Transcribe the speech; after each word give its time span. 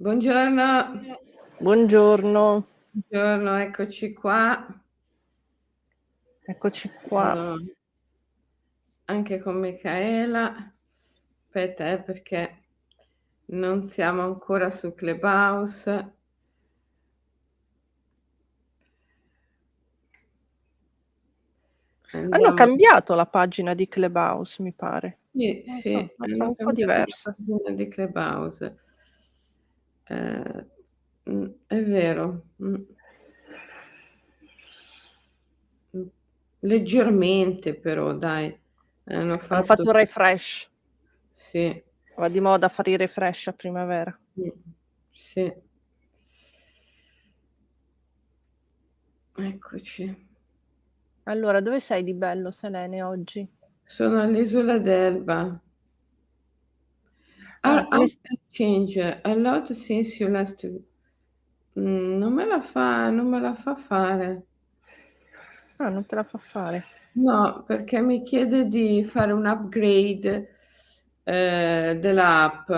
Buongiorno. 0.00 1.18
Buongiorno. 1.58 2.66
Buongiorno, 2.92 3.56
eccoci 3.56 4.12
qua. 4.12 4.64
Eccoci 6.44 6.88
qua. 7.02 7.32
Allora, 7.32 7.54
anche 9.06 9.40
con 9.40 9.58
Michaela. 9.58 10.72
Aspetta, 11.46 11.90
eh, 11.90 12.00
perché 12.00 12.62
non 13.46 13.88
siamo 13.88 14.22
ancora 14.22 14.70
su 14.70 14.94
Clubhouse. 14.94 15.90
Hanno 22.12 22.28
Andiamo. 22.30 22.54
cambiato 22.54 23.14
la 23.14 23.26
pagina 23.26 23.74
di 23.74 23.88
Clubhouse, 23.88 24.62
mi 24.62 24.72
pare. 24.72 25.18
Sì, 25.32 25.64
Non 25.66 25.78
sì, 25.80 25.94
è 25.94 26.14
hanno 26.18 26.48
un 26.50 26.54
po' 26.54 26.70
diversa. 26.72 27.34
la 27.36 27.44
pagina 27.44 27.74
di 27.76 27.88
Clubhouse. 27.88 28.78
Eh, 30.08 30.66
mm, 31.30 31.46
è 31.66 31.82
vero. 31.82 32.44
Mm. 32.62 32.74
Leggermente 36.60 37.74
però, 37.74 38.14
dai. 38.14 38.58
Hanno 39.04 39.32
Hanno 39.32 39.38
fatto... 39.38 39.64
fatto 39.64 39.82
un 39.88 39.92
refresh. 39.92 40.70
Sì. 41.32 41.82
Va 42.16 42.28
di 42.28 42.40
moda 42.40 42.68
fare 42.68 42.90
i 42.90 42.96
refresh 42.96 43.46
a 43.48 43.52
primavera. 43.52 44.18
Mm, 44.40 44.48
Sì. 45.10 45.52
Eccoci. 49.36 50.26
Allora, 51.24 51.60
dove 51.60 51.78
sei 51.78 52.02
di 52.02 52.14
bello, 52.14 52.50
Selene, 52.50 53.02
oggi? 53.02 53.46
Sono 53.84 54.20
all'isola 54.20 54.78
d'Elba. 54.78 55.60
How 57.62 57.78
s- 58.04 58.16
can 58.22 58.32
I 58.32 58.36
change 58.52 58.96
a 58.96 59.34
lot 59.36 59.68
since 59.76 60.18
you 60.18 60.28
last... 60.28 60.64
Mm, 61.76 62.18
non 62.18 62.34
me 62.34 62.44
la 62.46 62.60
fa, 62.60 63.10
non 63.10 63.26
me 63.30 63.40
la 63.40 63.54
fa 63.54 63.74
fare. 63.74 64.46
ah, 65.78 65.88
non 65.90 66.04
te 66.06 66.14
la 66.14 66.24
fa 66.24 66.38
fare. 66.38 66.84
No, 67.12 67.64
perché 67.66 68.00
mi 68.00 68.22
chiede 68.22 68.66
di 68.68 69.02
fare 69.04 69.32
un 69.32 69.44
upgrade 69.46 70.54
eh, 71.24 71.98
dell'app. 72.00 72.70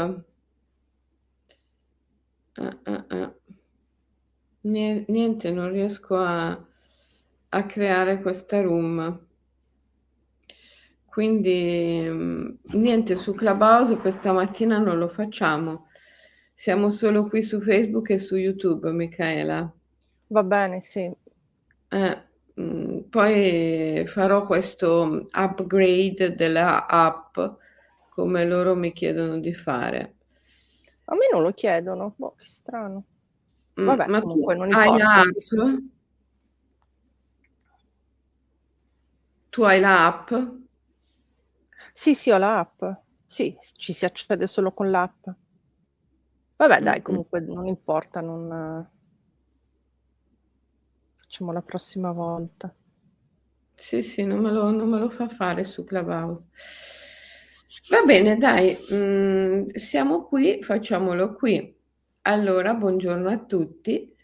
Ah, 2.59 2.77
ah, 2.87 3.05
ah. 3.11 3.35
Nie- 4.63 5.05
Niente, 5.09 5.51
non 5.51 5.71
riesco 5.71 6.17
a, 6.17 6.59
a 7.51 7.67
creare 7.67 8.23
questa 8.23 8.63
room. 8.63 9.27
Quindi 11.11 12.09
niente, 12.73 13.17
su 13.17 13.35
Clubhouse 13.35 13.97
questa 13.97 14.33
mattina 14.33 14.79
non 14.79 14.97
lo 14.97 15.09
facciamo. 15.09 15.89
Siamo 16.55 16.91
solo 16.91 17.25
qui 17.25 17.43
su 17.43 17.61
Facebook 17.61 18.11
e 18.11 18.19
su 18.19 18.37
YouTube, 18.37 18.93
Michaela. 18.93 19.73
Va 20.29 20.43
bene, 20.45 20.81
sì. 20.81 21.11
Eh, 21.89 22.23
mm, 22.61 22.99
poi 23.11 24.05
farò 24.07 24.47
questo 24.47 25.27
upgrade 25.33 26.37
della 26.37 26.87
app 26.87 27.39
come 28.11 28.45
loro 28.45 28.77
mi 28.77 28.93
chiedono 28.93 29.39
di 29.41 29.53
fare. 29.53 30.15
A 31.07 31.15
me 31.15 31.29
non 31.33 31.43
lo 31.43 31.51
chiedono. 31.53 32.15
Boh, 32.17 32.35
che 32.37 32.45
strano. 32.45 33.05
Mm, 33.81 33.87
Vabbè, 33.87 34.07
ma 34.07 34.21
comunque 34.21 34.55
non 34.55 34.73
hai 34.73 34.87
importa. 34.91 35.17
la 35.17 35.23
sì, 35.23 35.41
sì. 35.41 35.59
app? 35.59 35.79
Tu 39.51 39.63
hai 39.65 39.81
la 39.81 40.07
app? 40.07 40.33
Sì, 41.93 42.15
sì, 42.15 42.31
ho 42.31 42.39
l'app. 42.39 42.83
Sì, 43.25 43.57
ci 43.77 43.93
si 43.93 44.05
accede 44.05 44.47
solo 44.47 44.73
con 44.73 44.91
l'app. 44.91 45.27
Vabbè, 46.57 46.81
dai, 46.81 47.03
comunque 47.03 47.41
non 47.41 47.67
importa, 47.67 48.21
non... 48.21 48.89
Facciamo 51.15 51.53
la 51.53 51.63
prossima 51.63 52.13
volta. 52.13 52.75
Sì, 53.75 54.03
sì, 54.03 54.23
non 54.25 54.39
me 54.41 54.53
lo, 54.53 54.71
non 54.71 54.89
me 54.89 54.99
lo 54.99 55.09
fa 55.11 55.29
fare 55.29 55.65
su 55.65 55.83
Clubhouse. 55.85 56.45
Va 57.91 58.03
bene, 58.05 58.37
dai, 58.37 58.77
mm, 58.95 59.67
siamo 59.75 60.25
qui, 60.25 60.63
facciamolo 60.63 61.35
qui. 61.35 61.77
Allora, 62.23 62.75
buongiorno 62.75 63.29
a 63.29 63.39
tutti. 63.45 64.15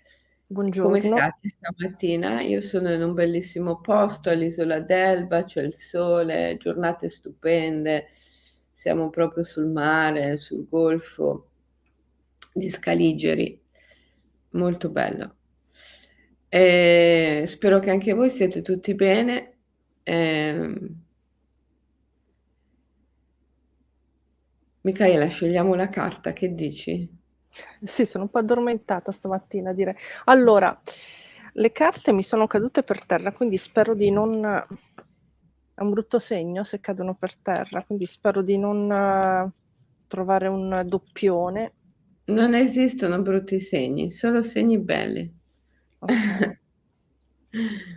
Come 0.48 1.00
Buongiorno. 1.00 1.00
state 1.00 1.48
stamattina? 1.56 2.40
Io 2.42 2.60
sono 2.60 2.92
in 2.92 3.02
un 3.02 3.14
bellissimo 3.14 3.80
posto 3.80 4.30
all'isola 4.30 4.78
d'Elba, 4.80 5.42
c'è 5.44 5.62
il 5.62 5.74
sole, 5.74 6.56
giornate 6.58 7.08
stupende, 7.08 8.06
siamo 8.08 9.10
proprio 9.10 9.42
sul 9.42 9.66
mare, 9.66 10.36
sul 10.36 10.68
golfo 10.68 11.48
di 12.52 12.70
Scaligeri, 12.70 13.60
molto 14.50 14.90
bello. 14.90 15.34
E 16.48 17.44
spero 17.46 17.80
che 17.80 17.90
anche 17.90 18.12
voi 18.12 18.30
siete 18.30 18.62
tutti 18.62 18.94
bene. 18.94 19.56
Ehm, 20.04 21.02
Michaela, 24.82 25.26
scegliamo 25.26 25.74
la 25.74 25.90
carta, 25.90 26.32
che 26.32 26.54
dici? 26.54 27.10
Sì, 27.82 28.04
sono 28.04 28.24
un 28.24 28.30
po' 28.30 28.38
addormentata 28.38 29.12
stamattina, 29.12 29.72
direi. 29.72 29.94
Allora, 30.24 30.78
le 31.52 31.72
carte 31.72 32.12
mi 32.12 32.22
sono 32.22 32.46
cadute 32.46 32.82
per 32.82 33.04
terra, 33.04 33.32
quindi 33.32 33.56
spero 33.56 33.94
di 33.94 34.10
non... 34.10 34.44
È 35.74 35.82
un 35.82 35.90
brutto 35.90 36.18
segno 36.18 36.64
se 36.64 36.80
cadono 36.80 37.14
per 37.14 37.36
terra, 37.36 37.82
quindi 37.84 38.06
spero 38.06 38.40
di 38.40 38.56
non 38.56 39.52
trovare 40.06 40.48
un 40.48 40.82
doppione. 40.86 41.72
Non 42.26 42.54
esistono 42.54 43.20
brutti 43.20 43.60
segni, 43.60 44.10
solo 44.10 44.40
segni 44.42 44.78
belli. 44.78 45.32
Ok. 45.98 46.58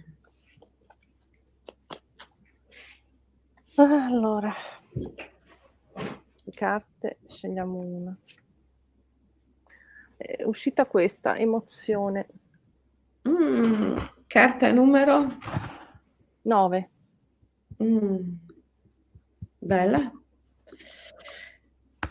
Allora, 3.81 4.53
carte, 6.53 7.19
scegliamo 7.27 7.79
una. 7.79 8.17
È 10.22 10.44
uscita 10.44 10.85
questa, 10.85 11.38
emozione. 11.38 12.28
Mm, 13.30 13.97
carta 14.28 14.69
numero 14.74 15.38
9. 16.41 16.90
Mm, 17.81 18.18
bella. 19.59 20.12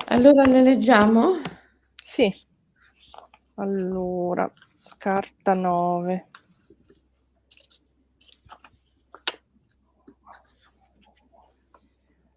Allora 0.07 0.43
le 0.45 0.63
leggiamo? 0.63 1.39
Sì. 2.03 2.35
Allora, 3.57 4.51
carta 4.97 5.53
9. 5.53 6.29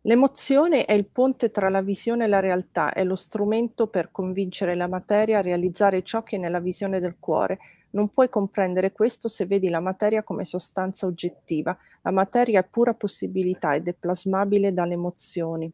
L'emozione 0.05 0.85
è 0.85 0.93
il 0.93 1.05
ponte 1.05 1.51
tra 1.51 1.69
la 1.69 1.81
visione 1.81 2.23
e 2.23 2.27
la 2.27 2.39
realtà, 2.39 2.91
è 2.91 3.03
lo 3.03 3.15
strumento 3.15 3.85
per 3.87 4.09
convincere 4.11 4.75
la 4.75 4.87
materia 4.87 5.37
a 5.37 5.41
realizzare 5.41 6.01
ciò 6.01 6.23
che 6.23 6.37
è 6.37 6.39
nella 6.39 6.59
visione 6.59 6.99
del 6.99 7.17
cuore. 7.19 7.59
Non 7.91 8.09
puoi 8.09 8.27
comprendere 8.27 8.93
questo 8.93 9.27
se 9.27 9.45
vedi 9.45 9.69
la 9.69 9.79
materia 9.79 10.23
come 10.23 10.43
sostanza 10.43 11.05
oggettiva. 11.05 11.77
La 12.01 12.11
materia 12.11 12.61
è 12.61 12.67
pura 12.67 12.95
possibilità 12.95 13.75
ed 13.75 13.87
è 13.87 13.93
plasmabile 13.93 14.73
dalle 14.73 14.93
emozioni. 14.93 15.71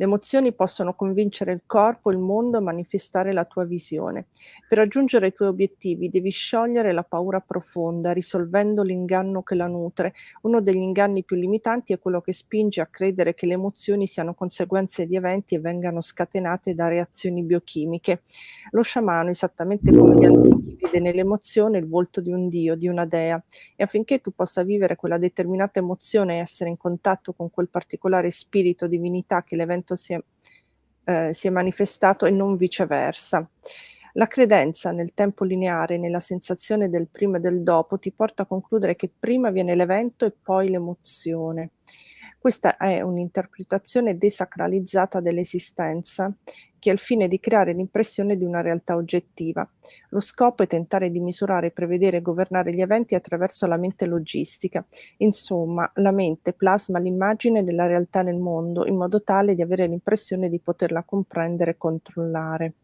Le 0.00 0.04
emozioni 0.04 0.52
possono 0.52 0.94
convincere 0.94 1.50
il 1.50 1.62
corpo, 1.66 2.12
il 2.12 2.18
mondo 2.18 2.58
a 2.58 2.60
manifestare 2.60 3.32
la 3.32 3.44
tua 3.44 3.64
visione. 3.64 4.26
Per 4.68 4.78
raggiungere 4.78 5.26
i 5.26 5.32
tuoi 5.32 5.48
obiettivi 5.48 6.08
devi 6.08 6.30
sciogliere 6.30 6.92
la 6.92 7.02
paura 7.02 7.40
profonda, 7.40 8.12
risolvendo 8.12 8.84
l'inganno 8.84 9.42
che 9.42 9.56
la 9.56 9.66
nutre. 9.66 10.14
Uno 10.42 10.60
degli 10.60 10.76
inganni 10.76 11.24
più 11.24 11.34
limitanti 11.34 11.92
è 11.92 11.98
quello 11.98 12.20
che 12.20 12.30
spinge 12.30 12.80
a 12.80 12.86
credere 12.86 13.34
che 13.34 13.46
le 13.46 13.54
emozioni 13.54 14.06
siano 14.06 14.34
conseguenze 14.34 15.04
di 15.04 15.16
eventi 15.16 15.56
e 15.56 15.58
vengano 15.58 16.00
scatenate 16.00 16.76
da 16.76 16.86
reazioni 16.86 17.42
biochimiche. 17.42 18.22
Lo 18.70 18.82
sciamano, 18.82 19.30
esattamente 19.30 19.90
come 19.90 20.14
gli 20.14 20.24
antichi, 20.24 20.78
vede 20.80 21.00
nell'emozione 21.00 21.78
il 21.78 21.88
volto 21.88 22.20
di 22.20 22.30
un 22.30 22.48
dio, 22.48 22.76
di 22.76 22.86
una 22.86 23.04
dea, 23.04 23.42
e 23.74 23.82
affinché 23.82 24.20
tu 24.20 24.30
possa 24.30 24.62
vivere 24.62 24.94
quella 24.94 25.18
determinata 25.18 25.80
emozione 25.80 26.36
e 26.36 26.40
essere 26.40 26.70
in 26.70 26.76
contatto 26.76 27.32
con 27.32 27.50
quel 27.50 27.68
particolare 27.68 28.30
spirito, 28.30 28.86
divinità 28.86 29.42
che 29.42 29.56
l'evento 29.56 29.86
si 29.94 30.14
è, 30.14 30.20
eh, 31.04 31.32
si 31.32 31.46
è 31.46 31.50
manifestato 31.50 32.26
e 32.26 32.30
non 32.30 32.56
viceversa. 32.56 33.48
La 34.14 34.26
credenza 34.26 34.90
nel 34.90 35.14
tempo 35.14 35.44
lineare, 35.44 35.98
nella 35.98 36.20
sensazione 36.20 36.88
del 36.88 37.08
prima 37.08 37.36
e 37.38 37.40
del 37.40 37.62
dopo, 37.62 37.98
ti 37.98 38.10
porta 38.10 38.42
a 38.42 38.46
concludere 38.46 38.96
che 38.96 39.10
prima 39.16 39.50
viene 39.50 39.74
l'evento 39.74 40.24
e 40.24 40.32
poi 40.32 40.70
l'emozione. 40.70 41.70
Questa 42.38 42.76
è 42.76 43.00
un'interpretazione 43.00 44.16
desacralizzata 44.16 45.20
dell'esistenza 45.20 46.32
che 46.78 46.90
ha 46.90 46.92
il 46.92 46.98
fine 46.98 47.28
di 47.28 47.40
creare 47.40 47.72
l'impressione 47.72 48.36
di 48.36 48.44
una 48.44 48.60
realtà 48.60 48.96
oggettiva. 48.96 49.68
Lo 50.10 50.20
scopo 50.20 50.62
è 50.62 50.66
tentare 50.66 51.10
di 51.10 51.20
misurare, 51.20 51.70
prevedere 51.70 52.18
e 52.18 52.22
governare 52.22 52.72
gli 52.72 52.80
eventi 52.80 53.14
attraverso 53.14 53.66
la 53.66 53.76
mente 53.76 54.06
logistica. 54.06 54.84
Insomma, 55.18 55.90
la 55.96 56.12
mente 56.12 56.52
plasma 56.52 56.98
l'immagine 56.98 57.64
della 57.64 57.86
realtà 57.86 58.22
nel 58.22 58.38
mondo 58.38 58.86
in 58.86 58.96
modo 58.96 59.22
tale 59.22 59.54
di 59.54 59.62
avere 59.62 59.86
l'impressione 59.86 60.48
di 60.48 60.58
poterla 60.58 61.02
comprendere 61.02 61.72
e 61.72 61.76
controllare. 61.76 62.74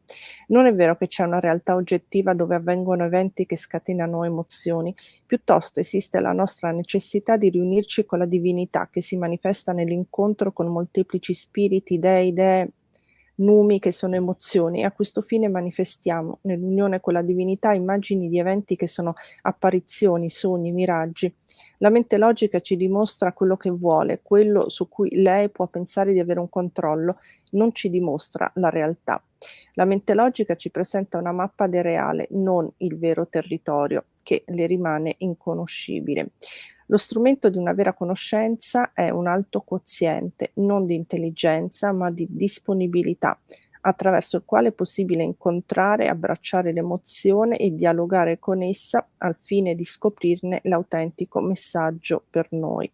Non 0.48 0.66
è 0.66 0.74
vero 0.74 0.96
che 0.96 1.06
c'è 1.06 1.24
una 1.24 1.40
realtà 1.40 1.74
oggettiva 1.74 2.34
dove 2.34 2.54
avvengono 2.54 3.04
eventi 3.04 3.46
che 3.46 3.56
scatenano 3.56 4.24
emozioni, 4.24 4.94
piuttosto 5.24 5.80
esiste 5.80 6.20
la 6.20 6.32
nostra 6.32 6.70
necessità 6.70 7.36
di 7.36 7.48
riunirci 7.48 8.04
con 8.04 8.18
la 8.18 8.26
divinità 8.26 8.88
che 8.90 9.00
si 9.00 9.16
manifesta 9.16 9.72
nell'incontro 9.72 10.52
con 10.52 10.66
molteplici 10.66 11.32
spiriti, 11.32 11.98
dei, 11.98 12.28
idee, 12.28 12.68
numi 13.36 13.78
che 13.78 13.90
sono 13.90 14.14
emozioni 14.14 14.80
e 14.80 14.84
a 14.84 14.92
questo 14.92 15.22
fine 15.22 15.48
manifestiamo 15.48 16.38
nell'unione 16.42 17.00
con 17.00 17.14
la 17.14 17.22
divinità 17.22 17.72
immagini 17.72 18.28
di 18.28 18.38
eventi 18.38 18.76
che 18.76 18.86
sono 18.86 19.14
apparizioni, 19.42 20.30
sogni, 20.30 20.72
miraggi. 20.72 21.34
La 21.78 21.90
mente 21.90 22.16
logica 22.16 22.60
ci 22.60 22.76
dimostra 22.76 23.32
quello 23.32 23.56
che 23.56 23.70
vuole, 23.70 24.20
quello 24.22 24.68
su 24.68 24.88
cui 24.88 25.10
lei 25.20 25.50
può 25.50 25.66
pensare 25.66 26.12
di 26.12 26.20
avere 26.20 26.40
un 26.40 26.48
controllo, 26.48 27.18
non 27.52 27.74
ci 27.74 27.90
dimostra 27.90 28.50
la 28.54 28.68
realtà. 28.68 29.22
La 29.74 29.84
mente 29.84 30.14
logica 30.14 30.54
ci 30.54 30.70
presenta 30.70 31.18
una 31.18 31.32
mappa 31.32 31.66
del 31.66 31.82
reale, 31.82 32.28
non 32.30 32.70
il 32.78 32.96
vero 32.98 33.26
territorio, 33.28 34.06
che 34.22 34.44
le 34.46 34.66
rimane 34.66 35.16
inconoscibile. 35.18 36.30
Lo 36.86 36.98
strumento 36.98 37.48
di 37.48 37.56
una 37.56 37.72
vera 37.72 37.94
conoscenza 37.94 38.92
è 38.92 39.08
un 39.08 39.26
alto 39.26 39.62
quoziente, 39.62 40.50
non 40.54 40.84
di 40.84 40.94
intelligenza, 40.94 41.92
ma 41.92 42.10
di 42.10 42.26
disponibilità, 42.28 43.38
attraverso 43.80 44.36
il 44.36 44.42
quale 44.44 44.68
è 44.68 44.72
possibile 44.72 45.22
incontrare, 45.22 46.08
abbracciare 46.08 46.72
l'emozione 46.72 47.56
e 47.56 47.74
dialogare 47.74 48.38
con 48.38 48.62
essa 48.62 49.06
al 49.18 49.34
fine 49.34 49.74
di 49.74 49.84
scoprirne 49.84 50.60
l'autentico 50.64 51.40
messaggio 51.40 52.22
per 52.28 52.48
noi. 52.50 52.90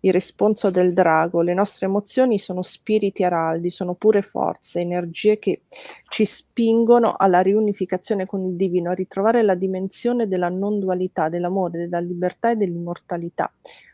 Il 0.00 0.12
responso 0.12 0.70
del 0.70 0.92
drago, 0.92 1.40
le 1.40 1.54
nostre 1.54 1.86
emozioni 1.86 2.38
sono 2.38 2.62
spiriti 2.62 3.24
araldi, 3.24 3.70
sono 3.70 3.94
pure 3.94 4.22
forze, 4.22 4.80
energie 4.80 5.38
che 5.38 5.62
ci 6.08 6.24
spingono 6.24 7.14
alla 7.16 7.40
riunificazione 7.40 8.26
con 8.26 8.44
il 8.44 8.54
divino, 8.54 8.90
a 8.90 8.94
ritrovare 8.94 9.42
la 9.42 9.54
dimensione 9.54 10.28
della 10.28 10.48
non 10.48 10.78
dualità, 10.78 11.28
dell'amore, 11.28 11.78
della 11.78 11.98
libertà 11.98 12.50
e 12.50 12.56
dell'immortalità. 12.56 13.50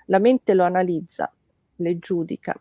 La 0.06 0.18
mente 0.18 0.54
lo 0.54 0.64
analizza, 0.64 1.32
le 1.76 1.98
giudica, 1.98 2.60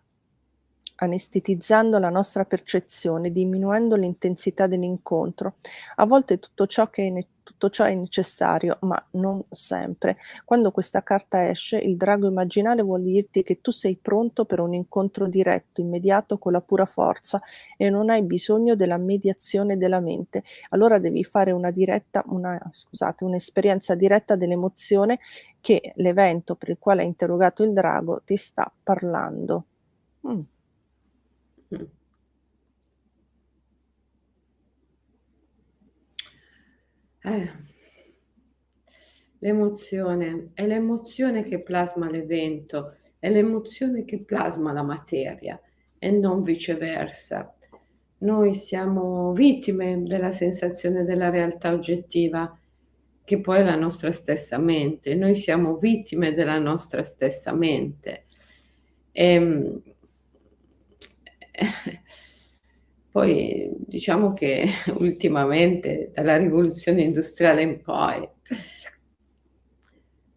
anestetizzando 1.01 1.97
la 1.97 2.09
nostra 2.09 2.45
percezione, 2.45 3.31
diminuendo 3.31 3.95
l'intensità 3.95 4.67
dell'incontro. 4.67 5.55
A 5.95 6.05
volte 6.05 6.37
tutto 6.37 6.67
ciò, 6.67 6.87
ne- 6.95 7.27
tutto 7.43 7.69
ciò 7.69 7.85
è 7.85 7.95
necessario, 7.95 8.77
ma 8.81 9.03
non 9.11 9.43
sempre. 9.49 10.17
Quando 10.45 10.71
questa 10.71 11.01
carta 11.01 11.49
esce, 11.49 11.77
il 11.77 11.97
drago 11.97 12.27
immaginale 12.27 12.83
vuol 12.83 13.01
dirti 13.01 13.41
che 13.41 13.61
tu 13.61 13.71
sei 13.71 13.97
pronto 13.99 14.45
per 14.45 14.59
un 14.59 14.75
incontro 14.75 15.27
diretto, 15.27 15.81
immediato, 15.81 16.37
con 16.37 16.51
la 16.51 16.61
pura 16.61 16.85
forza 16.85 17.41
e 17.77 17.89
non 17.89 18.11
hai 18.11 18.21
bisogno 18.21 18.75
della 18.75 18.97
mediazione 18.97 19.77
della 19.77 19.99
mente. 19.99 20.43
Allora 20.69 20.99
devi 20.99 21.23
fare 21.23 21.49
una 21.51 21.71
diretta, 21.71 22.23
una, 22.27 22.59
scusate, 22.69 23.23
un'esperienza 23.23 23.95
diretta 23.95 24.35
dell'emozione 24.35 25.19
che 25.59 25.93
l'evento 25.95 26.53
per 26.53 26.69
il 26.69 26.77
quale 26.79 27.01
hai 27.01 27.07
interrogato 27.07 27.63
il 27.63 27.73
drago 27.73 28.21
ti 28.23 28.35
sta 28.37 28.71
parlando. 28.83 29.65
Mm. 30.27 30.41
Eh, 37.23 37.51
l'emozione, 39.39 40.45
è 40.53 40.65
l'emozione 40.65 41.43
che 41.43 41.61
plasma 41.61 42.09
l'evento, 42.09 42.95
è 43.19 43.29
l'emozione 43.29 44.03
che 44.05 44.23
plasma 44.23 44.73
la 44.73 44.81
materia 44.81 45.59
e 45.99 46.11
non 46.11 46.43
viceversa. 46.43 47.55
Noi 48.19 48.53
siamo 48.55 49.33
vittime 49.33 50.03
della 50.03 50.31
sensazione 50.31 51.03
della 51.03 51.29
realtà 51.29 51.73
oggettiva, 51.73 52.57
che 53.23 53.39
poi 53.39 53.59
è 53.59 53.63
la 53.63 53.75
nostra 53.75 54.11
stessa 54.11 54.57
mente. 54.57 55.15
Noi 55.15 55.35
siamo 55.35 55.77
vittime 55.77 56.33
della 56.33 56.59
nostra 56.59 57.03
stessa 57.03 57.53
mente. 57.53 58.25
E, 59.11 59.33
ehm, 59.33 59.81
poi 63.11 63.69
diciamo 63.77 64.33
che 64.33 64.65
ultimamente, 64.97 66.11
dalla 66.13 66.37
rivoluzione 66.37 67.01
industriale 67.01 67.61
in 67.61 67.81
poi, 67.81 68.27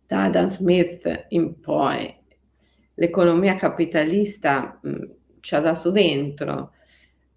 da 0.07 0.25
Adam 0.25 0.49
Smith 0.49 1.27
in 1.29 1.61
poi, 1.61 2.15
l'economia 2.95 3.55
capitalista 3.55 4.79
mh, 4.83 5.05
ci 5.41 5.55
ha 5.55 5.61
dato 5.61 5.91
dentro 5.91 6.73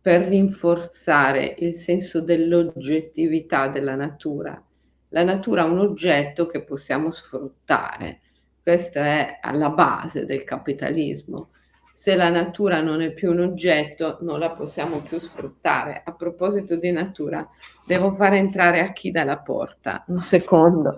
per 0.02 0.22
rinforzare 0.28 1.56
il 1.60 1.74
senso 1.74 2.22
dell'oggettività 2.22 3.68
della 3.68 3.96
natura. 3.96 4.62
La 5.10 5.24
natura 5.24 5.66
è 5.66 5.70
un 5.70 5.80
oggetto 5.80 6.46
che 6.46 6.64
possiamo 6.64 7.12
sfruttare. 7.12 8.22
Questo 8.62 9.00
è 9.00 9.40
alla 9.42 9.70
base 9.70 10.26
del 10.26 10.44
capitalismo 10.44 11.52
se 11.98 12.16
la 12.16 12.30
natura 12.30 12.80
non 12.80 13.02
è 13.02 13.12
più 13.12 13.32
un 13.32 13.40
oggetto, 13.40 14.20
non 14.22 14.38
la 14.38 14.52
possiamo 14.52 15.02
più 15.02 15.20
sfruttare. 15.20 16.04
A 16.06 16.14
proposito 16.14 16.76
di 16.76 16.92
natura, 16.92 17.50
devo 17.88 18.14
far 18.14 18.36
entrare 18.36 18.82
a 18.82 18.94
chi 18.94 19.10
dalla 19.10 19.40
porta. 19.40 20.04
Un 20.06 20.22
secondo. 20.22 20.96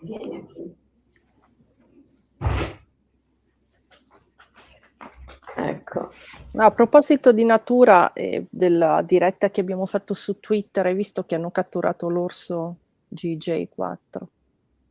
Vieni 0.00 0.46
qui. 0.46 0.76
Ecco. 5.56 6.12
No, 6.50 6.64
a 6.66 6.70
proposito 6.70 7.32
di 7.32 7.44
natura 7.46 8.12
e 8.12 8.44
della 8.50 9.00
diretta 9.00 9.48
che 9.48 9.62
abbiamo 9.62 9.86
fatto 9.86 10.12
su 10.12 10.38
Twitter, 10.38 10.84
hai 10.84 10.94
visto 10.94 11.24
che 11.24 11.34
hanno 11.34 11.50
catturato 11.50 12.10
l'orso 12.10 12.76
GJ4? 13.08 14.22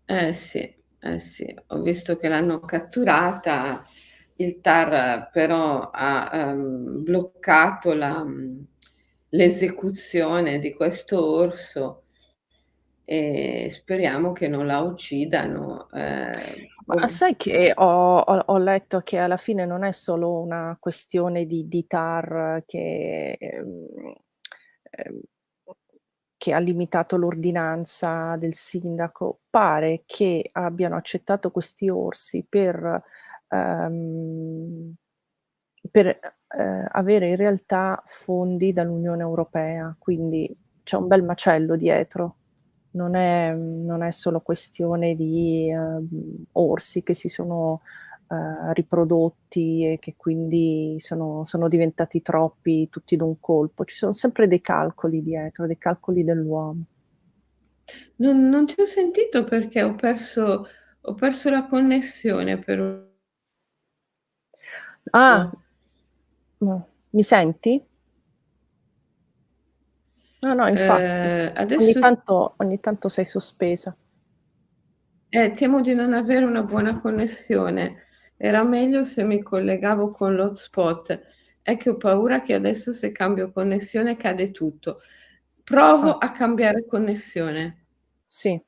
Eh 0.05 0.33
sì, 0.33 0.78
eh 1.01 1.19
sì, 1.19 1.55
ho 1.67 1.81
visto 1.81 2.17
che 2.17 2.27
l'hanno 2.27 2.59
catturata, 2.59 3.83
il 4.37 4.59
TAR 4.61 5.29
però 5.31 5.89
ha 5.91 6.53
um, 6.53 7.03
bloccato 7.03 7.93
la, 7.93 8.19
um, 8.21 8.65
l'esecuzione 9.29 10.59
di 10.59 10.73
questo 10.73 11.23
orso 11.25 12.03
e 13.05 13.69
speriamo 13.71 14.33
che 14.33 14.47
non 14.47 14.65
la 14.65 14.79
uccidano. 14.79 15.89
Eh, 15.91 16.31
Ma 16.85 17.07
sai 17.07 17.35
che 17.35 17.73
ho, 17.75 18.17
ho, 18.19 18.43
ho, 18.45 18.57
letto 18.57 19.01
che 19.01 19.17
alla 19.17 19.37
fine 19.37 19.65
non 19.65 19.83
è 19.83 19.91
solo 19.91 20.39
una 20.39 20.77
questione 20.79 21.45
di, 21.45 21.67
di 21.67 21.87
TAR 21.87 22.63
che... 22.65 23.35
Ehm, 23.39 23.87
ehm, 24.91 25.21
che 26.39 26.53
ha 26.53 26.59
limitato 26.59 27.17
l'ordinanza 27.17 28.37
del 28.37 28.53
sindaco, 28.55 29.41
pare 29.49 30.03
che 30.05 30.49
abbiano 30.53 30.95
accettato 30.95 31.51
questi 31.51 31.89
orsi 31.89 32.45
per, 32.47 33.03
ehm, 33.49 34.95
per 35.91 36.07
eh, 36.07 36.85
avere 36.91 37.29
in 37.29 37.35
realtà 37.35 38.01
fondi 38.05 38.73
dall'Unione 38.73 39.21
Europea, 39.21 39.93
quindi 39.99 40.55
c'è 40.83 40.95
un 40.97 41.07
bel 41.07 41.23
macello 41.23 41.75
dietro. 41.75 42.35
Non 42.91 43.15
è, 43.15 43.53
non 43.53 44.01
è 44.01 44.09
solo 44.11 44.41
questione 44.41 45.13
di 45.15 45.69
eh, 45.69 45.77
orsi 46.53 47.03
che 47.03 47.13
si 47.13 47.27
sono 47.29 47.81
eh, 48.31 48.73
riprodotti 48.73 49.93
e 49.93 49.99
che 49.99 50.13
quindi 50.15 50.97
sono, 50.99 51.43
sono 51.45 51.67
diventati 51.67 52.21
troppi 52.21 52.87
tutti 52.87 53.15
d'un 53.15 53.39
colpo. 53.39 53.85
Ci 53.85 53.97
sono 53.97 54.13
sempre 54.13 54.47
dei 54.47 54.61
calcoli 54.61 55.23
dietro, 55.23 55.65
dei 55.65 55.79
calcoli 55.79 56.23
dell'uomo. 56.23 56.83
Non, 58.17 58.49
non 58.49 58.67
ti 58.67 58.79
ho 58.79 58.85
sentito 58.85 59.43
perché 59.43 59.81
ho 59.81 59.95
perso, 59.95 60.67
ho 61.01 61.13
perso 61.15 61.49
la 61.49 61.65
connessione 61.65 62.59
per... 62.59 63.07
Ah, 65.11 65.49
no. 66.59 66.87
mi 67.09 67.23
senti? 67.23 67.83
No, 70.41 70.53
no, 70.53 70.67
infatti. 70.67 71.01
Eh, 71.01 71.51
adesso... 71.55 71.81
ogni, 71.81 71.93
tanto, 71.93 72.53
ogni 72.57 72.79
tanto 72.79 73.07
sei 73.09 73.25
sospesa. 73.25 73.95
Eh, 75.29 75.53
temo 75.53 75.81
di 75.81 75.95
non 75.95 76.13
avere 76.13 76.45
una 76.45 76.61
buona 76.61 76.99
connessione. 76.99 78.03
Era 78.41 78.63
meglio 78.63 79.03
se 79.03 79.23
mi 79.25 79.41
collegavo 79.43 80.11
con 80.11 80.33
l'hotspot. 80.35 81.21
È 81.61 81.75
che 81.75 81.89
ho 81.89 81.97
paura 81.97 82.41
che 82.41 82.53
adesso 82.53 82.93
se 82.93 83.11
cambio 83.11 83.51
connessione 83.51 84.15
cade 84.15 84.51
tutto. 84.51 85.01
Provo 85.63 86.13
ah. 86.17 86.25
a 86.27 86.31
cambiare 86.31 86.85
connessione. 86.85 87.85
Sì. 88.27 88.61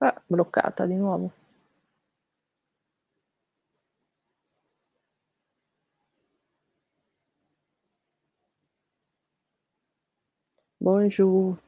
Ah, 0.00 0.22
bloccata 0.28 0.86
di 0.86 0.94
nuovo. 0.94 1.32
Bonjour. 10.80 11.63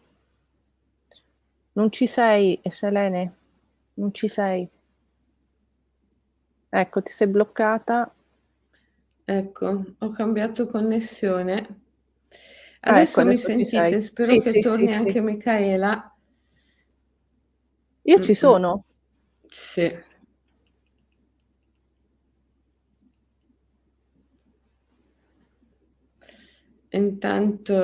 Non 1.76 1.92
ci 1.92 2.06
sei, 2.08 2.60
Selene? 2.70 3.34
Non 3.94 4.12
ci 4.12 4.26
sei? 4.26 4.68
Ecco, 6.70 7.02
ti 7.02 7.10
sei 7.10 7.26
bloccata. 7.26 8.14
Ecco, 9.26 9.84
ho 9.98 10.10
cambiato 10.10 10.64
connessione. 10.66 11.80
Ah, 12.82 13.00
ecco, 13.02 13.20
Adesso 13.20 13.20
mi 13.24 13.34
adesso 13.34 13.46
sentite? 13.46 14.00
Spero 14.00 14.32
Sì, 14.32 14.40
che 14.40 14.58
sì, 14.62 14.62
torni 14.62 14.88
sì. 14.88 14.94
anche 14.94 15.20
Micaela. 15.20 16.16
Io 18.04 18.18
ci 18.20 18.32
sono. 18.32 18.84
Sì. 19.50 19.90
Intanto 27.00 27.74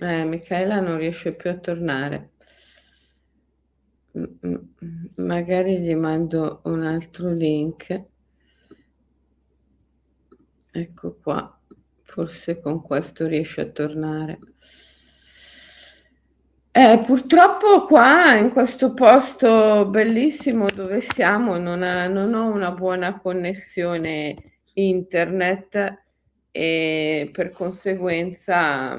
eh, 0.00 0.24
Micaela 0.24 0.80
non 0.80 0.98
riesce 0.98 1.32
più 1.34 1.50
a 1.50 1.58
tornare. 1.58 2.30
Magari 5.16 5.80
gli 5.80 5.94
mando 5.94 6.60
un 6.64 6.82
altro 6.82 7.32
link. 7.32 8.04
Ecco 10.70 11.18
qua, 11.22 11.60
forse 12.02 12.60
con 12.60 12.82
questo 12.82 13.26
riesce 13.26 13.60
a 13.60 13.66
tornare. 13.66 14.38
Eh, 16.70 17.02
purtroppo 17.04 17.86
qua 17.86 18.36
in 18.36 18.52
questo 18.52 18.94
posto 18.94 19.86
bellissimo 19.86 20.66
dove 20.66 21.00
siamo 21.00 21.56
non 21.56 21.82
ha 21.82 22.06
non 22.06 22.34
ho 22.34 22.52
una 22.52 22.70
buona 22.70 23.18
connessione 23.18 24.36
internet 24.74 26.02
e 26.52 27.30
per 27.32 27.50
conseguenza 27.50 28.96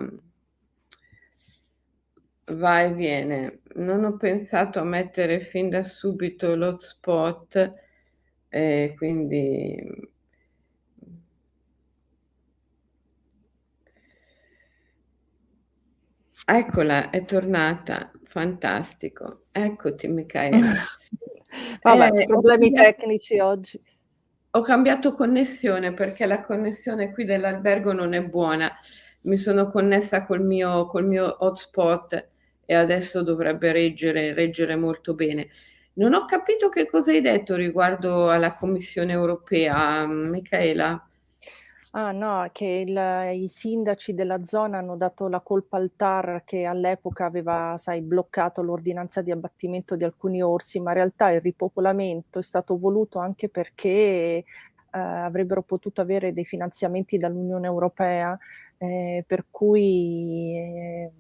va 2.52 2.82
e 2.84 2.94
viene. 2.94 3.62
Non 3.76 4.04
ho 4.04 4.18
pensato 4.18 4.80
a 4.80 4.84
mettere 4.84 5.40
fin 5.42 5.70
da 5.70 5.84
subito 5.84 6.56
l'hotspot 6.56 7.74
e 8.50 8.94
quindi 8.98 10.10
Eccola, 16.46 17.10
è 17.12 17.24
tornata. 17.26 18.12
Fantastico. 18.26 19.46
Eccoti 19.52 20.08
Micaela. 20.08 20.74
Vabbè, 21.82 22.12
Eh, 22.12 22.26
problemi 22.26 22.72
tecnici 22.72 23.40
oggi. 23.40 23.82
ho 24.52 24.62
cambiato 24.62 25.12
connessione 25.14 25.94
perché 25.94 26.26
la 26.26 26.42
connessione 26.42 27.12
qui 27.12 27.24
dell'albergo 27.26 27.94
non 27.94 28.14
è 28.14 28.24
buona. 28.24 28.72
Mi 29.24 29.38
sono 29.38 29.68
connessa 29.68 30.26
col 30.26 30.42
mio 30.44 30.86
col 30.88 31.06
mio 31.06 31.36
hotspot 31.46 32.30
e 32.70 32.76
adesso 32.76 33.24
dovrebbe 33.24 33.72
reggere 33.72 34.32
reggere 34.36 34.76
molto 34.76 35.16
bene. 35.16 35.48
Non 35.94 36.14
ho 36.14 36.26
capito 36.26 36.70
che 36.70 36.86
cosa 36.86 37.10
hai 37.10 37.20
detto 37.20 37.56
riguardo 37.56 38.30
alla 38.30 38.54
Commissione 38.54 39.12
europea, 39.12 40.06
Micaela. 40.06 41.04
Ah 41.94 42.12
no, 42.12 42.48
che 42.52 42.66
il 42.88 43.42
i 43.42 43.48
sindaci 43.48 44.14
della 44.14 44.44
zona 44.44 44.78
hanno 44.78 44.96
dato 44.96 45.28
la 45.28 45.40
colpa 45.42 45.78
al 45.78 45.92
TAR 45.96 46.44
che 46.46 46.66
all'epoca 46.66 47.26
aveva, 47.26 47.74
sai, 47.78 48.02
bloccato 48.02 48.62
l'ordinanza 48.62 49.24
di 49.24 49.32
abbattimento 49.32 49.96
di 49.96 50.04
alcuni 50.04 50.40
orsi, 50.44 50.80
ma 50.80 50.92
in 50.92 50.98
realtà 50.98 51.32
il 51.32 51.42
ripopolamento 51.42 52.38
è 52.38 52.44
stato 52.44 52.78
voluto 52.78 53.18
anche 53.18 53.50
perché, 53.50 54.44
ehm, 54.92 55.02
avrebbero 55.02 55.64
potuto 55.64 56.02
avere 56.02 56.32
dei 56.34 56.46
finanziamenti 56.46 57.18
dall'Unione 57.18 57.66
Europea, 57.66 58.38
ehm, 58.78 59.24
per 59.26 59.46
cui, 59.50 60.56
ehm, 60.56 61.12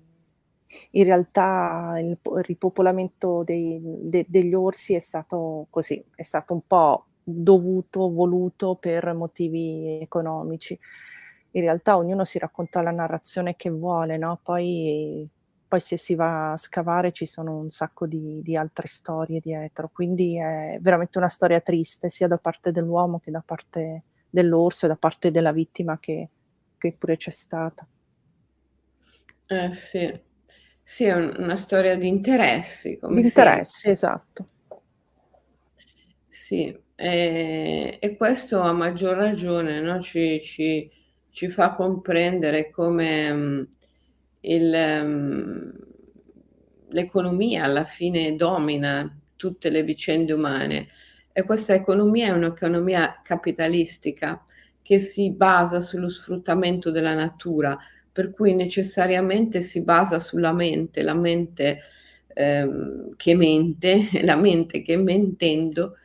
in 0.92 1.04
realtà 1.04 1.96
il 2.00 2.18
po 2.22 2.38
il 2.38 2.44
ripopolamento 2.44 3.44
dei 3.44 3.80
de 3.84 4.26
degli 4.28 4.54
orsi 4.54 4.94
è 4.96 5.00
stato 5.00 5.68
così, 5.70 6.04
è 6.16 6.22
stato 6.22 6.54
un 6.54 6.62
po' 6.68 7.06
dovuto, 7.24 8.12
voluto 8.12 8.76
per 8.76 9.14
motivi 9.14 10.00
economici. 10.02 10.78
In 11.52 11.62
realtà 11.62 11.98
ognuno 11.98 12.24
si 12.24 12.38
racconta 12.40 12.82
la 12.82 12.92
narrazione 12.92 13.56
che 13.56 13.70
vuole, 13.72 14.18
no, 14.18 14.40
poi 14.44 15.28
poi 15.68 15.80
se 15.80 15.98
si 15.98 16.16
va 16.16 16.54
a 16.54 16.58
scavare 16.58 17.12
ci 17.12 17.26
sono 17.28 17.58
un 17.58 17.70
sacco 17.72 18.06
di 18.08 18.42
di 18.44 18.56
altre 18.56 18.88
storie 18.88 19.40
dietro, 19.40 19.90
quindi 19.94 20.38
è 20.38 20.78
veramente 20.82 21.18
una 21.20 21.28
storia 21.30 21.60
triste, 21.62 22.10
sia 22.10 22.28
da 22.28 22.38
parte 22.38 22.72
dell'uomo 22.72 23.20
che 23.20 23.32
da 23.32 23.42
parte 23.46 24.04
dell'orso 24.30 24.86
e 24.86 24.90
da 24.90 24.96
parte 24.96 25.32
della 25.32 25.52
vittima 25.52 25.98
che 26.00 26.30
che 26.78 26.94
pure 26.98 27.18
c'è 27.18 27.30
stata. 27.32 27.86
Eh 29.50 29.72
sì. 29.74 30.22
Sì, 30.92 31.04
è 31.04 31.14
un 31.14 31.36
una 31.38 31.56
storia 31.56 31.96
di 31.96 32.08
interessi, 32.08 32.90
Di 32.90 32.98
come 32.98 33.24
sempre. 33.24 33.60
interessi, 33.60 33.90
esatto. 33.92 34.48
Sì, 36.28 36.76
ehm, 36.96 37.98
e 38.00 38.16
questo 38.18 38.60
a 38.62 38.72
maggior 38.74 39.16
ragione, 39.16 39.82
no, 39.82 40.02
ci 40.02 40.42
ci 40.42 40.90
ci 41.30 41.48
fa 41.50 41.70
comprendere 41.76 42.72
come, 42.72 43.32
mhmm, 43.32 43.68
il 44.42 45.02
mhmm, 45.06 45.72
l'economia 46.90 47.66
alla 47.66 47.86
fine 47.86 48.36
domina 48.36 49.16
tutte 49.36 49.70
le 49.70 49.84
vicende 49.84 50.34
umane 50.34 50.88
e 51.32 51.44
questa 51.44 51.76
economia 51.76 52.28
è 52.28 52.32
un'economia 52.32 53.22
capitalistica 53.24 54.44
che 54.82 54.98
si 54.98 55.32
basa 55.34 55.82
sullo 55.82 56.10
sfruttamento 56.10 56.90
della 56.90 57.14
natura, 57.14 57.78
per 58.20 58.32
cui 58.32 58.54
necessariamente 58.54 59.62
si 59.62 59.82
basa 59.82 60.20
sulla 60.20 60.52
mente, 60.52 61.04
la 61.04 61.14
mente, 61.14 61.80
ehm, 62.34 63.16
che 63.16 63.34
mente, 63.34 64.10
la 64.24 64.36
mente 64.36 64.82
che 64.82 64.98
mentendo 64.98 65.96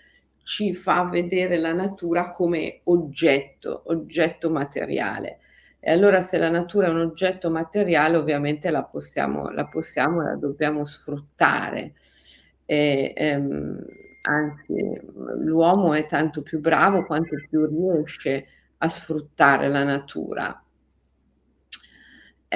ci 0.44 0.75
fa 0.75 1.02
vedere 1.09 1.59
la 1.59 1.73
natura 1.73 2.30
come 2.30 2.83
oggetto, 2.85 3.83
oggetto 3.87 4.49
materiale. 4.49 5.38
E 5.80 5.90
allora 5.90 6.21
se 6.21 6.38
la 6.38 6.50
natura 6.50 6.87
è 6.87 6.90
un 6.90 7.00
oggetto 7.00 7.50
materiale 7.50 8.16
ovviamente 8.16 8.71
la 8.71 8.85
possiamo 8.85 9.50
la 9.50 9.66
possiamo 9.66 10.23
la 10.23 10.37
dobbiamo 10.37 10.85
sfruttare. 10.85 11.94
E, 12.64 13.12
ehm, 13.16 13.85
anzi, 14.23 15.00
l'uomo 15.38 15.94
è 15.94 16.06
tanto 16.06 16.42
più 16.42 16.61
bravo 16.61 17.04
quanto 17.04 17.35
più 17.49 17.66
riesce 17.66 18.47
a 18.78 18.88
sfruttare 18.88 19.66
la 19.68 19.83
natura. 19.83 20.63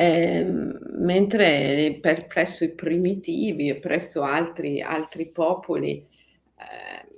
Ehm, 0.01 0.79
mentre 1.01 1.99
per 2.01 2.29
presso 2.29 2.63
i 2.63 2.73
primitivi 2.73 3.69
e 3.69 3.81
presso 3.81 4.23
altri 4.23 4.81
altri 4.81 5.29
popoli, 5.31 6.05
ehm, 6.57 7.09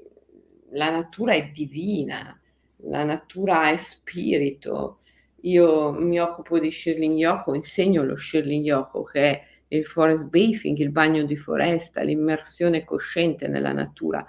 la 0.73 0.91
natura 0.91 1.35
è 1.35 1.51
divina, 1.53 2.41
la 2.85 3.05
natura 3.05 3.71
è 3.71 3.77
spirito. 3.77 4.99
Io 5.43 5.93
mi 5.93 6.19
occupo 6.21 6.59
di 6.59 6.71
Shirling 6.71 7.17
Yoku, 7.19 7.53
insegno 7.55 8.03
lo 8.03 8.17
Shirling 8.17 8.65
Yoku 8.65 9.05
che 9.05 9.21
è 9.31 9.43
il 9.69 9.85
forest 9.85 10.27
bathing, 10.29 10.79
il 10.79 10.91
bagno 10.91 11.25
di 11.25 11.37
foresta, 11.37 12.03
l'immersione 12.03 12.85
cosciente 12.85 13.47
nella 13.47 13.73
natura. 13.73 14.25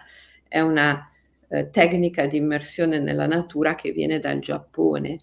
È 0.48 0.60
una, 0.60 1.06
ehm, 1.48 1.70
tecnica 1.72 2.26
di 2.28 2.36
immersione 2.38 3.00
nella 3.00 3.28
natura 3.28 3.76
che 3.76 3.92
viene 3.92 4.20
dal 4.20 4.40
Giappone 4.40 5.18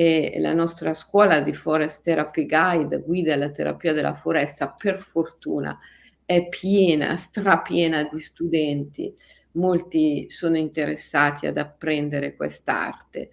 e 0.00 0.36
la 0.38 0.52
nostra 0.52 0.94
scuola 0.94 1.40
di 1.40 1.52
Forest 1.52 2.04
Therapy 2.04 2.46
Guide, 2.46 3.00
guida 3.00 3.34
alla 3.34 3.50
terapia 3.50 3.92
della 3.92 4.14
foresta, 4.14 4.68
per 4.68 5.00
fortuna 5.00 5.76
è 6.24 6.48
piena, 6.48 7.16
strapiena 7.16 8.08
di 8.08 8.20
studenti. 8.20 9.12
Molti 9.54 10.30
sono 10.30 10.56
interessati 10.56 11.48
ad 11.48 11.58
apprendere 11.58 12.36
quest'arte 12.36 13.30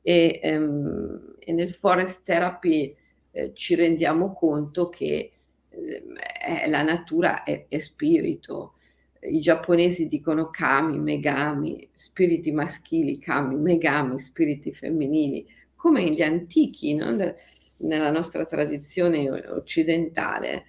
e, 0.00 0.40
ehm, 0.42 1.34
e 1.40 1.52
nel 1.52 1.74
Forest 1.74 2.22
Therapy, 2.22 2.96
ehm, 3.32 3.52
ci 3.52 3.74
rendiamo 3.74 4.32
conto 4.32 4.88
che, 4.88 5.32
eh, 5.68 6.70
la 6.70 6.80
natura 6.80 7.42
è 7.42 7.66
è 7.68 7.78
spirito. 7.80 8.76
I 9.20 9.40
giapponesi 9.40 10.08
dicono 10.08 10.48
kami, 10.48 10.98
megami, 10.98 11.86
spiriti 11.92 12.50
maschili, 12.50 13.18
kami, 13.18 13.56
megami, 13.56 14.18
spiriti 14.18 14.72
femminili, 14.72 15.46
come 15.78 16.10
gli 16.10 16.20
antichi, 16.20 16.94
no, 16.94 17.10
ne 17.12 17.34
nella 17.78 18.10
nostra 18.10 18.44
tradizione 18.44 19.30
occidentale, 19.30 20.64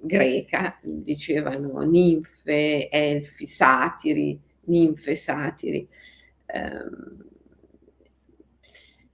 greca, 0.00 0.78
dicevano 0.82 1.80
ninfe, 1.82 2.88
elfi, 2.88 3.46
satiri, 3.46 4.40
ninfe, 4.64 5.14
satiri. 5.14 5.86
Ehm 6.46 7.24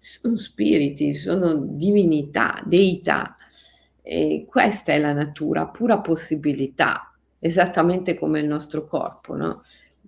son 0.02 0.37
spiriti, 0.37 1.14
sono 1.14 1.54
divinità, 1.54 2.61
deità 2.66 3.37
E 4.04 4.47
questa 4.49 4.92
è 4.92 4.99
la 4.99 5.12
natura, 5.12 5.68
pura 5.68 6.00
possibilità, 6.00 7.14
esattamente 7.38 8.14
come 8.14 8.40
il 8.40 8.49
nostro 8.49 8.85
corpo, 8.85 9.37
no? 9.37 9.62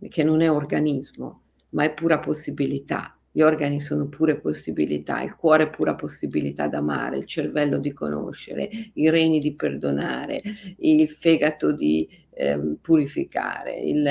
che 0.09 0.25
non 0.25 0.41
è 0.41 0.51
organismo, 0.51 1.43
ma 1.71 1.85
è 1.85 1.95
pura 1.95 2.19
possibilità. 2.19 3.17
Gli 3.37 3.41
organi 3.41 3.81
sono 3.81 4.07
pure 4.07 4.37
possibilità, 4.37 5.21
il 5.21 5.35
cuore 5.35 5.69
pura 5.69 5.97
possibilità 5.97 6.69
d'amare, 6.69 7.19
il 7.19 7.27
cervello 7.27 7.79
di 7.79 7.93
conoscere, 7.93 8.71
i 8.93 9.11
reni 9.11 9.41
di 9.41 9.57
perdonare, 9.57 10.41
il 10.77 11.09
fegato 11.09 11.73
di 11.73 12.09
ehm, 12.31 12.77
purificare, 12.81 13.75
il, 13.75 14.09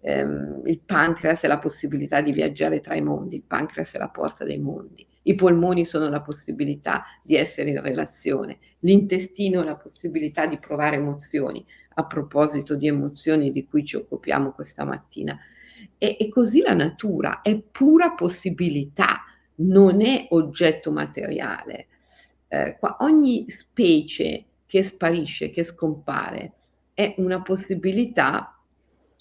ehm, 0.00 0.62
il 0.64 0.80
pancreas 0.86 1.42
è 1.42 1.48
la 1.48 1.58
possibilità 1.58 2.22
di 2.22 2.32
viaggiare 2.32 2.80
tra 2.80 2.94
i 2.94 3.02
mondi, 3.02 3.36
il 3.36 3.42
pancreas 3.46 3.92
è 3.92 3.98
la 3.98 4.08
porta 4.08 4.42
dei 4.42 4.58
mondi, 4.58 5.06
i 5.24 5.34
polmoni 5.34 5.84
sono 5.84 6.08
la 6.08 6.22
possibilità 6.22 7.04
di 7.22 7.36
essere 7.36 7.68
in 7.68 7.82
relazione, 7.82 8.56
l'intestino 8.78 9.60
è 9.60 9.64
la 9.64 9.76
possibilità 9.76 10.46
di 10.46 10.58
provare 10.58 10.96
emozioni, 10.96 11.62
a 11.96 12.06
proposito 12.06 12.74
di 12.74 12.86
emozioni 12.86 13.52
di 13.52 13.66
cui 13.66 13.84
ci 13.84 13.96
occupiamo 13.96 14.52
questa 14.52 14.86
mattina. 14.86 15.38
E, 16.02 16.16
e 16.18 16.28
così 16.30 16.62
la 16.62 16.74
natura 16.74 17.42
è 17.42 17.56
pura 17.60 18.10
possibilità, 18.10 19.20
non 19.58 20.00
è 20.00 20.26
oggetto 20.30 20.90
materiale. 20.90 21.86
Eh, 22.48 22.76
qua, 22.76 22.96
ogni 23.02 23.48
specie 23.50 24.46
che 24.66 24.82
sparisce, 24.82 25.50
che 25.50 25.62
scompare, 25.62 26.54
è 26.92 27.14
una 27.18 27.40
possibilità 27.42 28.60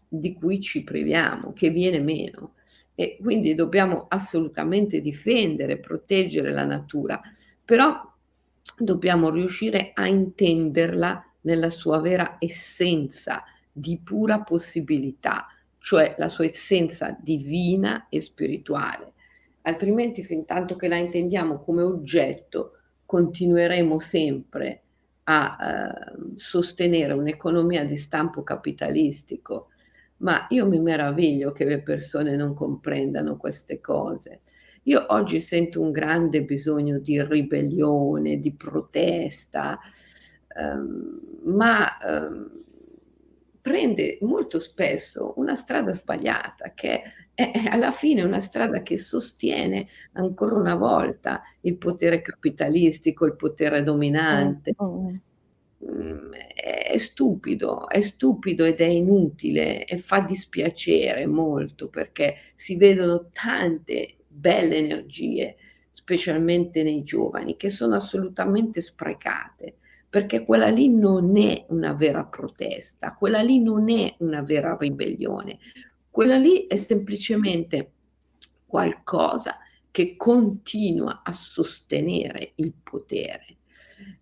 di 0.07 0.33
cui 0.33 0.59
ci 0.59 0.83
priviamo, 0.83 1.53
che 1.53 1.69
viene 1.69 1.99
meno. 1.99 2.55
E 2.95 3.19
quindi 3.21 3.53
dobbiamo 3.53 4.07
assolutamente 4.07 5.01
difendere, 5.01 5.77
proteggere 5.77 6.51
la 6.51 6.65
natura, 6.65 7.21
però 7.63 8.11
dobbiamo 8.75 9.29
riuscire 9.29 9.91
a 9.93 10.07
intenderla 10.07 11.23
nella 11.41 11.69
sua 11.69 11.99
vera 11.99 12.37
essenza 12.39 13.43
di 13.71 13.99
pura 14.03 14.41
possibilità, 14.41 15.45
cioè 15.81 16.13
la 16.17 16.29
sua 16.29 16.45
essenza 16.45 17.17
divina 17.19 18.07
e 18.07 18.21
spirituale. 18.21 19.13
Altrimenti, 19.63 20.23
fin 20.23 20.45
tanto 20.45 20.75
che 20.75 20.87
la 20.87 20.97
intendiamo 20.97 21.59
come 21.59 21.81
oggetto, 21.81 22.73
continueremo 23.05 23.99
sempre 23.99 24.83
a 25.23 25.57
eh, 25.59 26.35
sostenere 26.35 27.13
un'economia 27.13 27.83
di 27.83 27.97
stampo 27.97 28.43
capitalistico. 28.43 29.69
Ma 30.17 30.45
io 30.49 30.67
mi 30.67 30.79
meraviglio 30.79 31.51
che 31.51 31.65
le 31.65 31.81
persone 31.81 32.35
non 32.35 32.53
comprendano 32.53 33.37
queste 33.37 33.81
cose. 33.81 34.41
Io 34.83 35.03
oggi 35.09 35.39
sento 35.39 35.81
un 35.81 35.91
grande 35.91 36.43
bisogno 36.43 36.99
di 36.99 37.21
ribellione, 37.23 38.39
di 38.39 38.53
protesta, 38.53 39.79
ehm, 40.55 41.19
ma 41.45 41.97
ehm, 41.97 42.61
prende 43.61 44.17
molto 44.21 44.59
spesso 44.59 45.33
una 45.37 45.55
strada 45.55 45.93
sbagliata 45.93 46.73
che 46.73 47.03
è, 47.33 47.51
alla 47.69 47.91
fine 47.91 48.23
una 48.23 48.39
strada 48.39 48.81
che 48.81 48.97
sostiene 48.97 49.87
ancora 50.13 50.55
una 50.55 50.75
volta 50.75 51.41
il 51.61 51.77
potere 51.77 52.21
capitalistico, 52.21 53.25
il 53.25 53.35
potere 53.35 53.83
dominante. 53.83 54.75
Mm, 54.83 55.07
mm. 55.85 56.33
È 56.33 56.97
stupido, 56.97 57.87
è 57.87 58.01
stupido 58.01 58.65
ed 58.65 58.79
è 58.79 58.85
inutile 58.85 59.85
e 59.85 59.97
fa 59.97 60.19
dispiacere 60.19 61.25
molto 61.25 61.87
perché 61.87 62.35
si 62.55 62.75
vedono 62.75 63.29
tante 63.31 64.17
belle 64.27 64.77
energie, 64.77 65.55
specialmente 65.91 66.83
nei 66.83 67.03
giovani, 67.03 67.55
che 67.55 67.69
sono 67.69 67.95
assolutamente 67.95 68.81
sprecate 68.81 69.75
perché 70.11 70.43
quella 70.43 70.67
lì 70.67 70.89
non 70.89 71.37
è 71.37 71.63
una 71.69 71.93
vera 71.93 72.25
protesta, 72.25 73.15
quella 73.17 73.41
lì 73.41 73.61
non 73.61 73.89
è 73.89 74.13
una 74.19 74.41
vera 74.41 74.75
ribellione, 74.77 75.57
quella 76.09 76.35
lì 76.35 76.67
è 76.67 76.75
semplicemente 76.75 77.91
qualcosa 78.65 79.57
che 79.89 80.17
continua 80.17 81.21
a 81.23 81.31
sostenere 81.31 82.51
il 82.55 82.73
potere. 82.83 83.55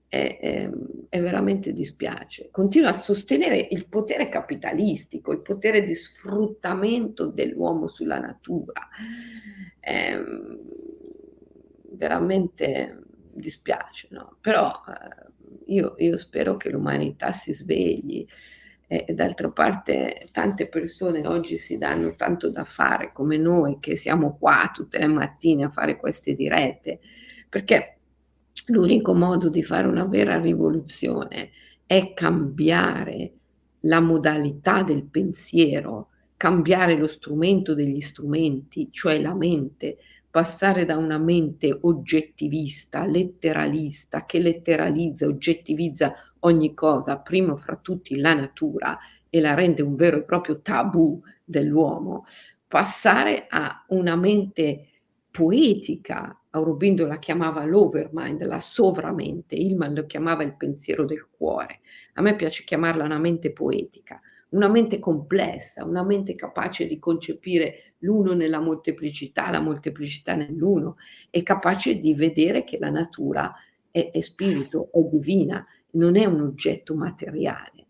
È, 0.07 0.37
è, 0.39 0.69
è, 1.09 1.21
veramente 1.21 1.73
dispiace. 1.73 2.49
Continua 2.51 2.89
a 2.89 2.93
sostenere 2.93 3.67
il 3.71 3.87
potere 3.87 4.29
capitalistico, 4.29 5.31
il 5.31 5.41
potere 5.41 5.83
di 5.83 5.95
sfruttamento 5.95 7.25
dell'uomo 7.25 7.87
sulla 7.87 8.19
natura. 8.19 8.87
È, 9.79 10.19
veramente 11.93 13.08
dispiace, 13.33 14.07
no? 14.11 14.37
Però 14.41 14.71
eh, 14.87 15.73
io, 15.73 15.95
io 15.97 16.17
spero 16.17 16.57
che 16.57 16.69
l'umanità 16.69 17.31
si 17.31 17.53
svegli. 17.53 18.25
E 18.91 19.13
d'altra 19.13 19.51
parte 19.51 20.25
tante 20.31 20.67
persone 20.67 21.27
oggi 21.27 21.59
si 21.59 21.77
danno 21.77 22.15
tanto 22.15 22.49
da 22.49 22.63
fare 22.63 23.11
come 23.13 23.37
noi 23.37 23.77
che 23.79 23.95
siamo 23.95 24.35
qua 24.35 24.71
tutte 24.73 24.97
le 24.97 25.05
mattine 25.05 25.65
a 25.65 25.69
fare 25.69 25.95
queste 25.95 26.33
dirette, 26.33 26.99
perché 27.47 27.97
l'unico 28.65 29.13
modo 29.13 29.49
di 29.49 29.61
fare 29.61 29.87
una 29.87 30.05
vera 30.05 30.39
rivoluzione 30.39 31.51
è 31.85 32.13
cambiare 32.15 33.33
la 33.81 33.99
modalità 33.99 34.83
del 34.83 35.03
pensiero, 35.05 36.09
cambiare 36.35 36.95
lo 36.95 37.07
strumento 37.07 37.73
degli 37.73 38.01
strumenti, 38.01 38.89
cioè 38.91 39.19
la 39.19 39.33
mente, 39.33 39.97
passare 40.39 40.85
da 40.85 40.95
una 40.95 41.17
mente 41.17 41.77
oggettivista, 41.81 43.05
letteralista, 43.05 44.25
che 44.25 44.39
letteralizza, 44.39 45.25
oggettivizza 45.25 46.13
ogni 46.39 46.73
cosa, 46.73 47.17
primo 47.17 47.57
fra 47.57 47.75
tutti 47.75 48.17
la 48.17 48.33
natura, 48.33 48.97
e 49.29 49.41
la 49.41 49.53
rende 49.53 49.81
un 49.81 49.95
vero 49.97 50.19
e 50.19 50.23
proprio 50.23 50.61
tabù 50.61 51.21
dell'uomo, 51.43 52.25
passare 52.65 53.47
a 53.49 53.83
una 53.89 54.15
mente 54.15 54.87
poetica, 55.29 56.39
Aurobindo 56.51 57.05
la 57.05 57.19
chiamava 57.19 57.63
l'overmind, 57.65 58.43
la 58.43 58.59
sovramente, 58.59 59.55
Ilman 59.55 59.93
lo 59.93 60.05
chiamava 60.07 60.41
il 60.43 60.55
pensiero 60.55 61.05
del 61.05 61.27
cuore, 61.29 61.81
a 62.13 62.21
me 62.21 62.35
piace 62.35 62.63
chiamarla 62.63 63.03
una 63.03 63.19
mente 63.19 63.51
poetica, 63.51 64.19
una 64.49 64.67
mente 64.67 64.99
complessa, 64.99 65.83
una 65.83 66.03
mente 66.03 66.35
capace 66.35 66.87
di 66.87 66.97
concepire 66.99 67.93
l'uno 67.99 68.33
nella 68.33 68.59
molteplicità, 68.59 69.49
la 69.49 69.59
molteplicità 69.59 70.35
nell'uno, 70.35 70.97
è 71.29 71.43
capace 71.43 71.99
di 71.99 72.13
vedere 72.13 72.63
che 72.63 72.77
la 72.79 72.89
natura 72.89 73.53
è, 73.91 74.09
è 74.11 74.21
spirito, 74.21 74.89
è 74.91 74.99
divina, 75.11 75.65
non 75.91 76.15
è 76.15 76.25
un 76.25 76.41
oggetto 76.41 76.95
materiale. 76.95 77.87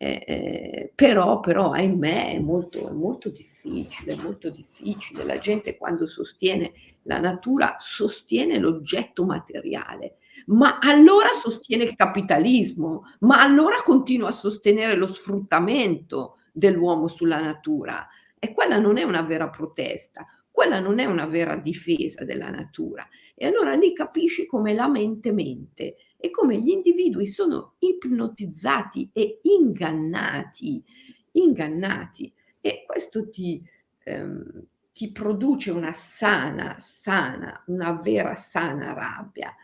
Eh, 0.00 0.22
eh, 0.26 0.92
però, 0.94 1.40
però, 1.40 1.72
ahimè, 1.72 2.34
è 2.34 2.38
molto, 2.38 2.88
è 2.88 2.92
molto 2.92 3.30
difficile, 3.30 4.12
è 4.12 4.16
molto 4.16 4.48
difficile. 4.48 5.24
La 5.24 5.38
gente 5.38 5.76
quando 5.76 6.06
sostiene 6.06 6.72
la 7.02 7.18
natura 7.18 7.76
sostiene 7.80 8.58
l'oggetto 8.58 9.24
materiale, 9.24 10.18
ma 10.46 10.78
allora 10.78 11.30
sostiene 11.32 11.84
il 11.84 11.94
capitalismo, 11.94 13.04
ma 13.20 13.42
allora 13.42 13.76
continua 13.82 14.28
a 14.28 14.32
sostenere 14.32 14.96
lo 14.96 15.06
sfruttamento 15.06 16.38
dell'uomo 16.52 17.08
sulla 17.08 17.40
natura. 17.40 18.06
E 18.38 18.52
quella 18.52 18.78
non 18.78 18.98
è 18.98 19.02
una 19.02 19.22
vera 19.22 19.48
protesta, 19.48 20.26
quella 20.50 20.80
non 20.80 20.98
è 20.98 21.04
una 21.04 21.26
vera 21.26 21.56
difesa 21.56 22.24
della 22.24 22.50
natura. 22.50 23.06
E 23.34 23.46
allora 23.46 23.74
lì 23.74 23.92
capisci 23.92 24.46
come 24.46 24.74
la 24.74 24.88
mente 24.88 25.32
mente 25.32 25.96
e 26.16 26.30
come 26.30 26.58
gli 26.58 26.70
individui 26.70 27.26
sono 27.28 27.74
ipnotizzati 27.78 29.10
e 29.12 29.38
ingannati, 29.42 30.84
ingannati. 31.32 32.32
E 32.60 32.84
questo 32.86 33.30
ti, 33.30 33.62
ehm, 34.02 34.66
ti 34.92 35.12
produce 35.12 35.70
una 35.70 35.92
sana, 35.92 36.74
sana, 36.78 37.62
una 37.68 37.92
vera 37.92 38.34
sana 38.34 38.92
rabbia, 38.94 39.54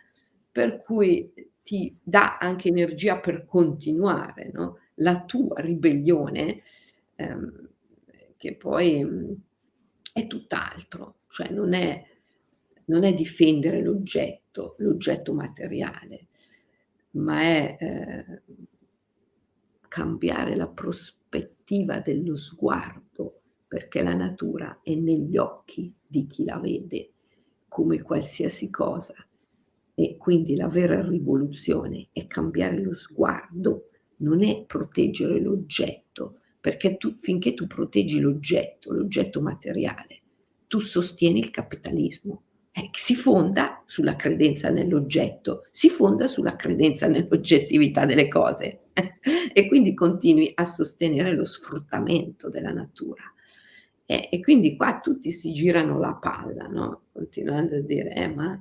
per 0.54 0.84
cui 0.84 1.32
ti 1.64 1.98
dà 2.00 2.38
anche 2.38 2.68
energia 2.68 3.18
per 3.18 3.44
continuare, 3.44 4.52
no? 4.52 4.78
La 4.98 5.24
tua 5.24 5.60
ribellione 5.60 6.62
ehm, 7.16 7.68
che 8.36 8.54
poi 8.54 9.02
mm, 9.02 9.32
è 10.12 10.28
tutt'altro, 10.28 11.22
cioè 11.26 11.50
non 11.50 11.74
è, 11.74 12.06
non 12.84 13.02
è 13.02 13.12
difendere 13.14 13.82
l'oggetto, 13.82 14.76
l'oggetto 14.78 15.34
materiale, 15.34 16.28
ma 17.12 17.40
è 17.40 17.76
eh, 17.80 18.42
cambiare 19.88 20.54
la 20.54 20.68
prospettiva 20.68 21.98
dello 21.98 22.36
sguardo, 22.36 23.40
perché 23.66 24.02
la 24.04 24.14
natura 24.14 24.78
è 24.84 24.94
negli 24.94 25.36
occhi 25.36 25.92
di 26.06 26.28
chi 26.28 26.44
la 26.44 26.60
vede 26.60 27.10
come 27.66 28.00
qualsiasi 28.02 28.70
cosa. 28.70 29.23
E 29.94 30.16
quindi 30.16 30.56
la 30.56 30.68
vera 30.68 31.06
rivoluzione 31.06 32.08
è 32.12 32.26
cambiare 32.26 32.80
lo 32.80 32.94
sguardo, 32.94 33.90
non 34.18 34.42
è 34.42 34.64
proteggere 34.66 35.40
l'oggetto, 35.40 36.40
perché 36.60 36.96
tu, 36.96 37.14
finché 37.16 37.54
tu 37.54 37.66
proteggi 37.66 38.20
l'oggetto, 38.20 38.92
l'oggetto 38.92 39.40
materiale, 39.40 40.22
tu 40.66 40.80
sostieni 40.80 41.38
il 41.38 41.50
capitalismo, 41.50 42.42
eh, 42.72 42.88
si 42.92 43.14
fonda 43.14 43.82
sulla 43.86 44.16
credenza 44.16 44.68
nell'oggetto, 44.68 45.66
si 45.70 45.88
fonda 45.88 46.26
sulla 46.26 46.56
credenza 46.56 47.06
nell'oggettività 47.06 48.04
delle 48.04 48.26
cose 48.26 48.86
e 49.52 49.68
quindi 49.68 49.94
continui 49.94 50.50
a 50.54 50.64
sostenere 50.64 51.32
lo 51.32 51.44
sfruttamento 51.44 52.48
della 52.48 52.72
natura. 52.72 53.33
E, 54.06 54.28
e, 54.30 54.40
quindi 54.40 54.76
qua 54.76 55.00
tutti 55.00 55.30
si 55.30 55.52
girano 55.52 55.98
la 55.98 56.14
palla, 56.14 56.66
no? 56.66 57.04
continuando 57.12 57.76
a 57.76 57.80
dire, 57.80 58.12
eh, 58.12 58.28
ma 58.28 58.58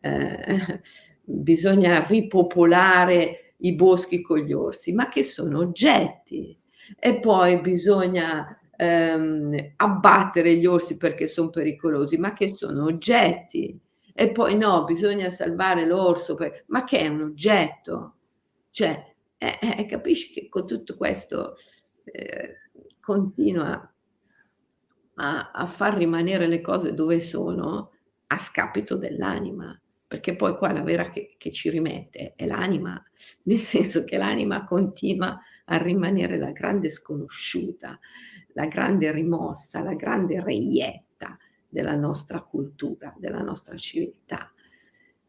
eh, 0.00 0.80
bisogna 1.22 2.04
ripopolare 2.06 3.54
i 3.58 3.74
boschi 3.74 4.20
con 4.20 4.38
gli 4.38 4.52
orsi, 4.52 4.92
ma 4.92 5.08
che 5.08 5.22
sono 5.22 5.58
oggetti. 5.58 6.58
E 6.98 7.20
poi 7.20 7.60
bisogna 7.60 8.58
ehm, 8.76 9.74
abbattere 9.76 10.56
gli 10.56 10.66
orsi 10.66 10.96
perché 10.96 11.26
sono 11.26 11.50
pericolosi, 11.50 12.16
ma 12.16 12.32
che 12.32 12.48
sono 12.48 12.84
oggetti. 12.84 13.78
E 14.12 14.32
poi 14.32 14.56
no, 14.56 14.84
bisogna 14.84 15.30
salvare 15.30 15.86
l'orso, 15.86 16.34
per... 16.34 16.64
ma 16.68 16.84
che 16.84 16.98
è 17.00 17.08
un 17.08 17.22
oggetto. 17.22 18.16
Cioè, 18.70 19.14
eh, 19.38 19.58
eh, 19.60 19.86
capisci 19.86 20.32
che 20.32 20.48
con 20.48 20.66
tutto 20.66 20.96
questo 20.96 21.54
eh, 22.04 22.56
continua 23.00 23.90
a, 25.20 25.50
a, 25.52 25.66
far 25.66 25.96
rimanere 25.96 26.46
le 26.46 26.62
cose 26.62 26.94
dove 26.94 27.20
sono 27.20 27.92
a 28.26 28.36
scapito 28.38 28.96
dell'anima, 28.96 29.78
perché 30.06 30.34
poi 30.34 30.56
qua 30.56 30.72
la 30.72 30.82
vera 30.82 31.10
che, 31.10 31.34
che 31.36 31.52
ci 31.52 31.68
rimette 31.68 32.32
è 32.34 32.46
l'anima, 32.46 33.00
nel 33.44 33.58
senso 33.58 34.04
che 34.04 34.16
l'anima 34.16 34.64
continua 34.64 35.38
a 35.66 35.76
rimanere 35.76 36.38
la 36.38 36.52
grande 36.52 36.88
sconosciuta, 36.88 37.98
la 38.54 38.66
grande 38.66 39.12
rimossa, 39.12 39.82
la 39.82 39.94
grande 39.94 40.42
reietta 40.42 41.36
della 41.68 41.94
nostra 41.94 42.42
cultura, 42.42 43.14
della 43.18 43.42
nostra 43.42 43.76
civiltà. 43.76 44.50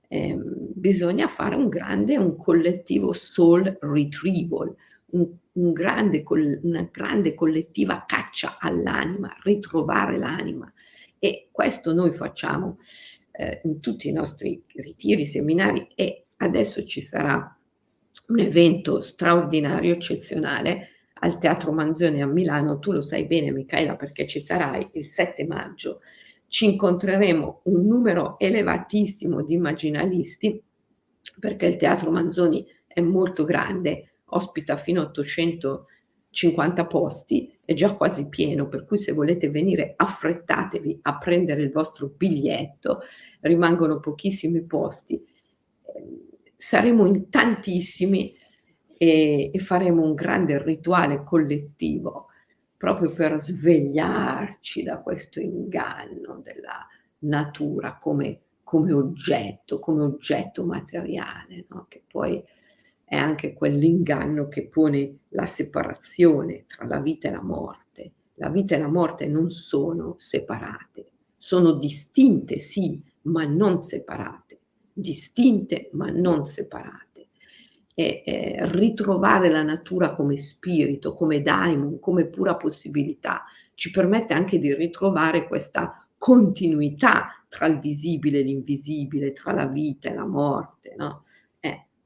Eh, 0.08 0.38
bisogna 0.74 1.28
fare 1.28 1.56
un 1.56 1.70
grande, 1.70 2.18
un 2.18 2.36
collettivo 2.36 3.14
soul 3.14 3.78
retrieval, 3.80 4.76
un, 5.12 5.28
un 5.54 5.74
grande, 5.74 6.24
una 6.62 6.88
grande 6.92 7.34
collettiva 7.34 8.04
caccia 8.08 8.58
all'anima, 8.60 9.36
ritrovare 9.44 10.18
l'anima. 10.18 10.72
E 11.20 11.50
questo 11.52 11.94
noi 11.94 12.12
facciamo 12.12 12.78
eh, 13.32 13.62
in 13.64 13.80
tutti 13.80 14.08
i 14.08 14.12
nostri 14.12 14.64
ritiri, 14.76 15.26
seminari 15.26 15.88
e 15.96 16.26
adesso 16.38 16.84
ci 16.86 17.02
sarà 17.02 17.56
un 18.28 18.40
evento 18.40 19.02
straordinario, 19.02 19.94
eccezionale, 19.94 20.88
al 21.24 21.38
Teatro 21.38 21.72
Manzoni 21.72 22.22
a 22.22 22.28
Milano, 22.28 22.80
tu 22.80 22.92
lo 22.92 23.02
sai 23.02 23.26
bene 23.26 23.52
Michaela 23.52 23.94
perché 23.94 24.26
ci 24.26 24.40
sarai 24.40 24.90
il 24.94 25.06
7 25.06 25.46
maggio, 25.46 26.02
ci 26.48 26.66
incontreremo 26.66 27.62
un 27.66 27.86
numero 27.86 28.40
elevatissimo 28.40 29.44
di 29.44 29.54
immaginalisti 29.54 30.62
perché 31.40 31.68
il 31.68 31.78
Teatro 31.78 32.10
Manzoni 32.10 32.66
è 32.88 33.02
molto 33.02 33.44
grande, 33.44 34.11
ospita 34.34 34.76
fino 34.76 35.02
a 35.02 35.06
850 35.06 36.86
posti, 36.88 37.58
è 37.64 37.74
già 37.74 37.96
quasi 37.96 38.28
pieno, 38.28 38.68
per 38.68 38.86
cui 38.86 39.00
se 39.00 39.14
volete 39.14 39.50
venire 39.50 39.94
affrettatevi 39.96 41.00
a 41.04 41.18
prendere 41.18 41.64
il 41.64 41.72
vostro 41.72 42.08
biglietto, 42.16 43.00
rimangono 43.42 44.00
pochissimi 44.00 44.62
posti, 44.64 45.24
saremo 46.56 47.06
in 47.06 47.30
tantissimi 47.30 48.36
e, 48.98 49.50
e 49.54 49.60
faremo 49.60 50.04
un 50.04 50.14
grande 50.14 50.62
rituale 50.62 51.24
collettivo 51.24 52.28
proprio 52.78 53.12
per 53.12 53.40
svegliarci 53.40 54.82
da 54.82 55.00
questo 55.02 55.40
inganno 55.40 56.42
della 56.42 56.88
natura 57.20 57.98
come, 58.00 58.42
come 58.64 58.92
oggetto, 58.92 59.78
come 59.78 60.02
oggetto 60.02 60.66
materiale, 60.66 61.66
no? 61.70 61.86
che 61.88 62.04
poi 62.08 62.44
è 63.12 63.18
anche 63.18 63.52
quell'inganno 63.52 64.48
che 64.48 64.68
pone 64.68 65.18
la 65.32 65.46
separazione 65.46 66.64
tra 66.66 66.86
la 66.86 67.02
vita 67.02 67.28
e 67.28 67.32
la 67.32 67.44
morte. 67.44 68.12
La 68.36 68.48
vita 68.48 68.76
e 68.76 68.80
la 68.80 68.88
morte 68.88 69.28
non 69.28 69.50
sono 69.50 70.16
separate, 70.18 71.10
sono 71.36 71.74
distinte 71.74 72.58
sì, 72.58 73.04
ma 73.24 73.44
non 73.44 73.82
separate, 73.82 74.60
distinte 74.94 75.90
ma 75.92 76.10
non 76.10 76.46
separate 76.46 77.28
e, 77.94 78.24
eh, 78.26 78.72
ritrovare 78.72 79.50
la 79.50 79.64
natura 79.64 80.14
come 80.14 80.38
spirito, 80.38 81.14
come 81.14 81.42
daimon, 81.42 82.00
come 82.00 82.28
pura 82.28 82.56
possibilità, 82.56 83.44
ci 83.74 83.92
permette 83.92 84.34
anche 84.34 84.58
di 84.58 84.74
ritrovare 84.74 85.50
questa 85.50 86.08
continuità 86.18 87.44
tra 87.50 87.66
il 87.66 87.78
visibile 87.80 88.40
e 88.40 88.44
l'invisibile, 88.44 89.34
tra 89.34 89.52
la 89.52 89.66
vita 89.66 90.10
e 90.10 90.14
la 90.14 90.26
morte, 90.26 90.96
no? 90.98 91.26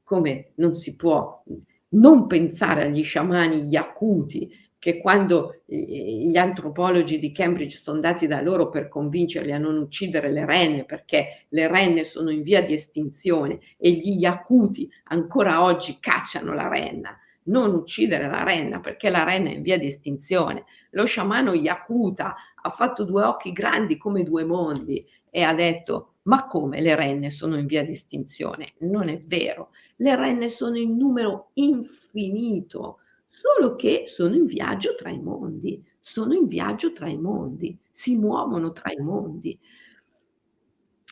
Come 0.06 0.52
non 0.56 0.76
si 0.76 0.94
può 0.94 1.42
non 1.88 2.28
pensare 2.28 2.84
agli 2.84 3.02
sciamani 3.02 3.62
yakuti 3.62 4.48
che 4.78 4.98
quando 4.98 5.62
gli 5.64 6.36
antropologi 6.36 7.18
di 7.18 7.32
Cambridge 7.32 7.76
sono 7.76 7.96
andati 7.96 8.28
da 8.28 8.40
loro 8.40 8.68
per 8.68 8.86
convincerli 8.86 9.50
a 9.50 9.58
non 9.58 9.76
uccidere 9.78 10.30
le 10.30 10.46
renne 10.46 10.84
perché 10.84 11.46
le 11.48 11.66
renne 11.66 12.04
sono 12.04 12.30
in 12.30 12.42
via 12.42 12.62
di 12.62 12.74
estinzione 12.74 13.58
e 13.76 13.90
gli 13.90 14.20
Yakuti 14.20 14.88
ancora 15.06 15.64
oggi 15.64 15.96
cacciano 15.98 16.54
la 16.54 16.68
renna, 16.68 17.18
non 17.46 17.74
uccidere 17.74 18.28
la 18.28 18.44
renna 18.44 18.78
perché 18.78 19.10
la 19.10 19.24
renna 19.24 19.50
è 19.50 19.54
in 19.54 19.62
via 19.62 19.76
di 19.76 19.86
estinzione. 19.86 20.66
Lo 20.90 21.04
sciamano 21.04 21.52
Yakuta 21.52 22.36
ha 22.54 22.70
fatto 22.70 23.04
due 23.04 23.24
occhi 23.24 23.50
grandi 23.50 23.96
come 23.96 24.22
due 24.22 24.44
mondi 24.44 25.04
e 25.28 25.42
ha 25.42 25.52
detto 25.52 26.12
ma 26.26 26.46
come 26.46 26.80
le 26.80 26.94
renne 26.94 27.30
sono 27.30 27.56
in 27.56 27.66
via 27.66 27.84
di 27.84 27.92
estinzione? 27.92 28.74
Non 28.80 29.08
è 29.08 29.18
vero, 29.18 29.70
le 29.96 30.14
renne 30.16 30.48
sono 30.48 30.76
in 30.76 30.96
numero 30.96 31.50
infinito 31.54 32.98
solo 33.26 33.74
che 33.76 34.04
sono 34.06 34.34
in 34.34 34.46
viaggio 34.46 34.94
tra 34.94 35.10
i 35.10 35.20
mondi, 35.20 35.84
sono 35.98 36.34
in 36.34 36.46
viaggio 36.46 36.92
tra 36.92 37.08
i 37.08 37.18
mondi, 37.18 37.78
si 37.90 38.16
muovono 38.16 38.72
tra 38.72 38.92
i 38.92 39.02
mondi. 39.02 39.58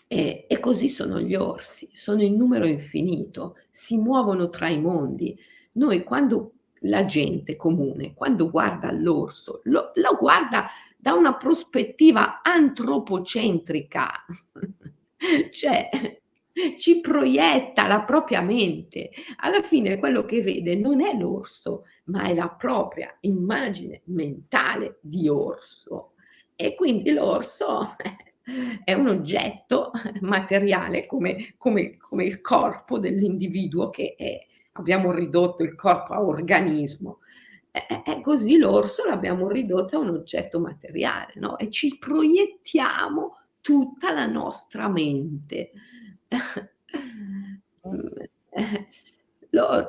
E, 0.06 0.46
e, 0.48 0.60
così 0.60 0.88
sono 0.88 1.20
gli 1.20 1.34
orsi, 1.34 1.88
sono 1.92 2.22
in 2.22 2.36
numero 2.36 2.66
infinito, 2.66 3.56
si 3.70 3.96
muovono 3.96 4.48
tra 4.48 4.68
i 4.68 4.80
mondi. 4.80 5.36
Noi 5.72 6.04
quando 6.04 6.52
la 6.80 7.04
gente 7.04 7.56
comune, 7.56 8.14
quando 8.14 8.50
guarda 8.50 8.92
l'orso, 8.92 9.60
lo, 9.64 9.90
lo 9.94 10.16
guarda 10.18 10.68
da 10.96 11.14
una 11.14 11.36
prospettiva 11.36 12.42
antropocentrica, 12.42 14.24
cioè 15.50 15.88
ci 16.76 17.00
proietta 17.00 17.86
la 17.86 18.02
propria 18.02 18.40
mente. 18.40 19.10
Alla 19.36 19.62
fine 19.62 19.98
quello 19.98 20.24
che 20.24 20.40
vede 20.40 20.76
non 20.76 21.00
è 21.00 21.16
l'orso, 21.16 21.84
ma 22.04 22.24
è 22.24 22.34
la 22.34 22.48
propria 22.48 23.16
immagine 23.20 24.02
mentale 24.06 24.98
di 25.00 25.28
orso. 25.28 26.12
E 26.54 26.74
quindi 26.74 27.12
l'orso 27.12 27.96
è 28.84 28.92
un 28.92 29.08
oggetto 29.08 29.90
materiale 30.20 31.06
come, 31.06 31.54
come, 31.56 31.96
come 31.96 32.24
il 32.24 32.40
corpo 32.40 32.98
dell'individuo 32.98 33.90
che 33.90 34.14
è, 34.16 34.38
abbiamo 34.72 35.10
ridotto 35.10 35.64
il 35.64 35.74
corpo 35.74 36.12
a 36.12 36.22
organismo. 36.22 37.18
E 37.72 38.20
così 38.22 38.56
l'orso 38.56 39.04
l'abbiamo 39.04 39.48
ridotto 39.48 39.96
a 39.96 39.98
un 39.98 40.10
oggetto 40.10 40.60
materiale, 40.60 41.32
no? 41.36 41.58
E 41.58 41.70
ci 41.70 41.98
proiettiamo 41.98 43.38
tutta 43.64 44.12
la 44.12 44.26
nostra 44.26 44.90
mente. 44.90 45.72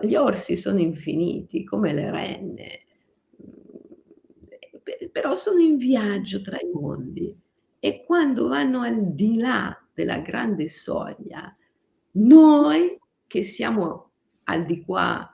gli 0.01 0.15
orsi 0.15 0.55
sono 0.55 0.79
infiniti 0.79 1.65
come 1.65 1.91
le 1.91 2.09
renne, 2.09 2.85
però 5.11 5.35
sono 5.35 5.59
in 5.59 5.75
viaggio 5.75 6.39
tra 6.39 6.57
i 6.57 6.69
mondi. 6.71 7.38
E 7.79 8.05
quando 8.05 8.47
vanno 8.47 8.79
al 8.79 9.13
di 9.13 9.35
là 9.39 9.77
della 9.93 10.19
grande 10.19 10.69
soglia, 10.69 11.53
noi 12.11 12.97
che 13.27 13.43
siamo 13.43 14.11
al 14.45 14.65
di 14.65 14.85
qua 14.85 15.29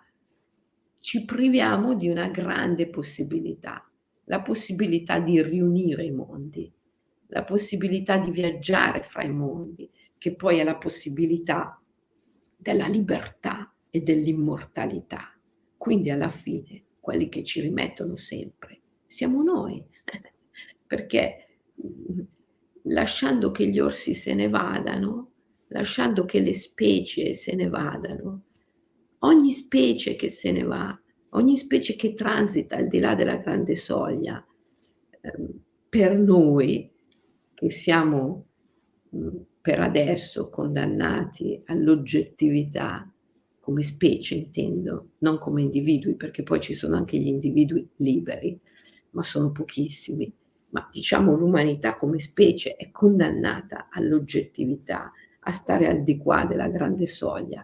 ci 0.99 1.25
priviamo 1.25 1.93
di 1.93 2.09
una 2.09 2.29
grande 2.29 2.89
possibilità, 2.89 3.87
la 4.23 4.41
possibilità 4.41 5.19
di 5.19 5.39
riunire 5.43 6.05
i 6.05 6.11
mondi, 6.11 6.73
la 7.31 7.43
possibilità 7.43 8.17
di 8.17 8.31
viaggiare 8.31 9.03
fra 9.03 9.23
i 9.23 9.31
mondi, 9.31 9.89
che 10.17 10.35
poi 10.35 10.59
è 10.59 10.63
la 10.63 10.77
possibilità 10.77 11.81
della 12.55 12.87
libertà 12.87 13.73
e 13.89 14.01
dell'immortalità. 14.01 15.37
Quindi 15.77 16.09
alla 16.09 16.29
fine 16.29 16.83
quelli 16.99 17.27
che 17.29 17.43
ci 17.43 17.59
rimettono 17.59 18.15
sempre 18.15 18.81
siamo 19.11 19.43
noi, 19.43 19.83
perché 20.87 21.47
mm, 21.85 22.19
lasciando 22.83 23.51
che 23.51 23.67
gli 23.67 23.79
orsi 23.79 24.13
se 24.13 24.33
ne 24.33 24.47
vadano, 24.47 25.31
lasciando 25.67 26.25
che 26.25 26.39
le 26.39 26.53
specie 26.53 27.33
se 27.33 27.53
ne 27.55 27.67
vadano, 27.67 28.43
ogni 29.19 29.51
specie 29.51 30.15
che 30.15 30.29
se 30.29 30.51
ne 30.51 30.63
va, 30.63 30.97
ogni 31.31 31.57
specie 31.57 31.95
che 31.95 32.13
transita 32.13 32.77
al 32.77 32.87
di 32.87 32.99
là 32.99 33.15
della 33.15 33.35
grande 33.35 33.75
soglia, 33.75 34.43
ehm, 35.21 35.59
per 35.89 36.17
noi 36.17 36.90
che 37.61 37.69
siamo 37.69 38.47
mm, 39.15 39.37
per 39.61 39.79
adesso 39.81 40.49
condannati 40.49 41.61
all'oggettività 41.67 43.07
come 43.59 43.83
specie 43.83 44.33
intendo, 44.33 45.09
non 45.19 45.37
come 45.37 45.61
individui, 45.61 46.15
perché 46.15 46.41
poi 46.41 46.59
ci 46.59 46.73
sono 46.73 46.95
anche 46.95 47.19
gli 47.19 47.27
individui 47.27 47.87
liberi, 47.97 48.59
ma 49.11 49.21
sono 49.21 49.51
pochissimi. 49.51 50.33
Ma 50.69 50.89
diciamo 50.91 51.35
l'umanità 51.35 51.95
come 51.97 52.19
specie 52.19 52.75
è 52.75 52.89
condannata 52.89 53.89
all'oggettività, 53.91 55.11
a 55.41 55.51
stare 55.51 55.87
al 55.87 56.03
di 56.03 56.17
qua 56.17 56.45
della 56.45 56.67
grande 56.67 57.05
soglia. 57.05 57.63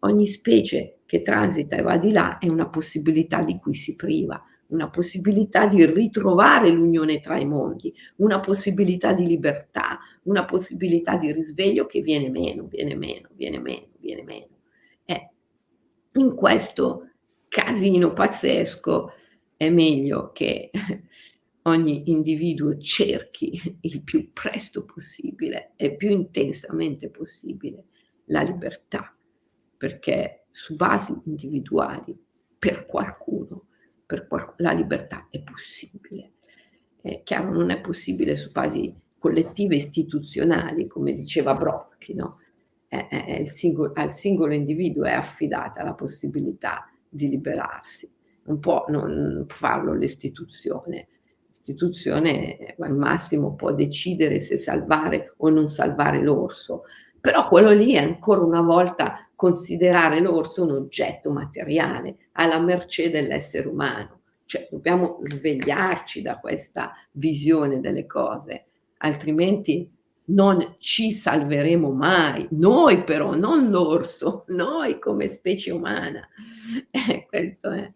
Ogni 0.00 0.26
specie 0.26 0.98
che 1.06 1.22
transita 1.22 1.76
e 1.76 1.80
va 1.82 1.96
di 1.96 2.12
là 2.12 2.36
è 2.36 2.50
una 2.50 2.68
possibilità 2.68 3.42
di 3.42 3.58
cui 3.58 3.72
si 3.72 3.96
priva, 3.96 4.44
una 4.68 4.90
possibilità 4.90 5.66
di 5.66 5.84
ritrovare 5.86 6.68
l'unione 6.70 7.20
tra 7.20 7.38
i 7.38 7.46
mondi, 7.46 7.94
una 8.16 8.40
possibilità 8.40 9.12
di 9.12 9.26
libertà, 9.26 9.98
una 10.24 10.44
possibilità 10.44 11.16
di 11.16 11.32
risveglio 11.32 11.86
che 11.86 12.00
viene 12.00 12.28
meno, 12.28 12.66
viene 12.66 12.94
meno, 12.94 13.28
viene 13.34 13.58
meno, 13.58 13.86
viene 13.98 14.22
meno. 14.22 14.48
Eh, 15.04 15.30
in 16.14 16.34
questo 16.34 17.10
casino 17.48 18.12
pazzesco 18.12 19.12
è 19.56 19.70
meglio 19.70 20.32
che 20.32 20.70
ogni 21.62 22.10
individuo 22.10 22.76
cerchi 22.78 23.78
il 23.80 24.02
più 24.02 24.32
presto 24.32 24.84
possibile 24.84 25.72
e 25.76 25.96
più 25.96 26.10
intensamente 26.10 27.08
possibile 27.10 27.86
la 28.26 28.42
libertà, 28.42 29.16
perché 29.76 30.46
su 30.50 30.76
basi 30.76 31.18
individuali 31.24 32.16
per 32.58 32.84
qualcuno 32.84 33.67
per 34.08 34.26
qual- 34.26 34.54
la 34.56 34.72
libertà 34.72 35.26
è 35.28 35.42
possibile. 35.42 36.32
È 36.98 37.20
chiaro, 37.22 37.52
non 37.52 37.68
è 37.68 37.78
possibile 37.78 38.36
su 38.36 38.50
basi 38.50 38.96
collettive 39.18 39.76
istituzionali, 39.76 40.86
come 40.86 41.12
diceva 41.12 41.54
Brodsky, 41.54 42.14
no? 42.14 42.38
È, 42.88 43.06
è, 43.06 43.44
singolo, 43.44 43.92
al 43.94 44.10
singolo 44.14 44.54
individuo 44.54 45.04
è 45.04 45.12
affidata 45.12 45.82
la 45.82 45.92
possibilità 45.92 46.90
di 47.06 47.28
liberarsi. 47.28 48.10
Non 48.44 48.60
può 48.60 48.86
non 48.88 49.44
farlo 49.46 49.92
l'istituzione. 49.92 51.08
L'istituzione 51.48 52.76
al 52.78 52.96
massimo 52.96 53.54
può 53.56 53.74
decidere 53.74 54.40
se 54.40 54.56
salvare 54.56 55.34
o 55.36 55.50
non 55.50 55.68
salvare 55.68 56.22
l'orso, 56.22 56.84
però 57.20 57.46
quello 57.46 57.72
lì 57.72 57.92
è 57.92 58.02
ancora 58.02 58.40
una 58.40 58.62
volta 58.62 59.27
considerare 59.38 60.18
l'orso 60.18 60.64
un 60.64 60.72
oggetto 60.72 61.30
materiale 61.30 62.16
alla 62.32 62.58
mercé 62.58 63.08
dell'essere 63.08 63.68
umano. 63.68 64.22
Cioè 64.44 64.66
dobbiamo 64.68 65.18
svegliarci 65.20 66.22
da 66.22 66.40
questa 66.40 66.92
visione 67.12 67.78
delle 67.78 68.04
cose, 68.04 68.64
altrimenti 68.96 69.88
non 70.30 70.74
ci 70.78 71.12
salveremo 71.12 71.92
mai. 71.92 72.48
Noi 72.50 73.04
però, 73.04 73.36
non 73.36 73.70
l'orso, 73.70 74.42
noi 74.48 74.98
come 74.98 75.28
specie 75.28 75.70
umana. 75.70 76.26
Eh, 76.90 77.26
questo 77.26 77.70
è, 77.70 77.92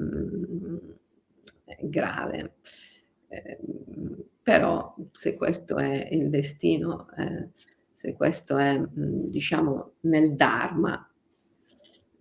mm, 0.00 0.76
è 1.64 1.76
grave. 1.82 2.54
Eh, 3.28 3.58
però 4.42 4.96
se 5.12 5.36
questo 5.36 5.76
è 5.76 6.08
il 6.10 6.30
destino, 6.30 7.06
eh, 7.16 7.50
se 8.04 8.12
questo 8.12 8.58
è, 8.58 8.78
mhmm, 8.78 9.30
diciamo, 9.30 9.94
nel 10.00 10.34
Dharma, 10.34 11.10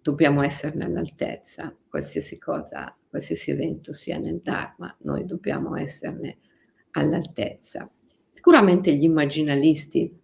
dobbiamo 0.01 0.41
esserne 0.41 0.85
all'altezza, 0.85 1.75
qualsiasi 1.89 2.37
cosa, 2.37 2.97
qualsiasi 3.09 3.51
evento 3.51 3.91
sia 3.91 4.17
nel 4.17 4.39
Dharma, 4.41 4.95
noi 5.01 5.25
dobbiamo 5.25 5.75
esserne 5.75 6.37
all'altezza. 6.91 7.91
Sicuramente 8.29 8.95
gli 8.95 9.03
immaginalisti 9.03 10.17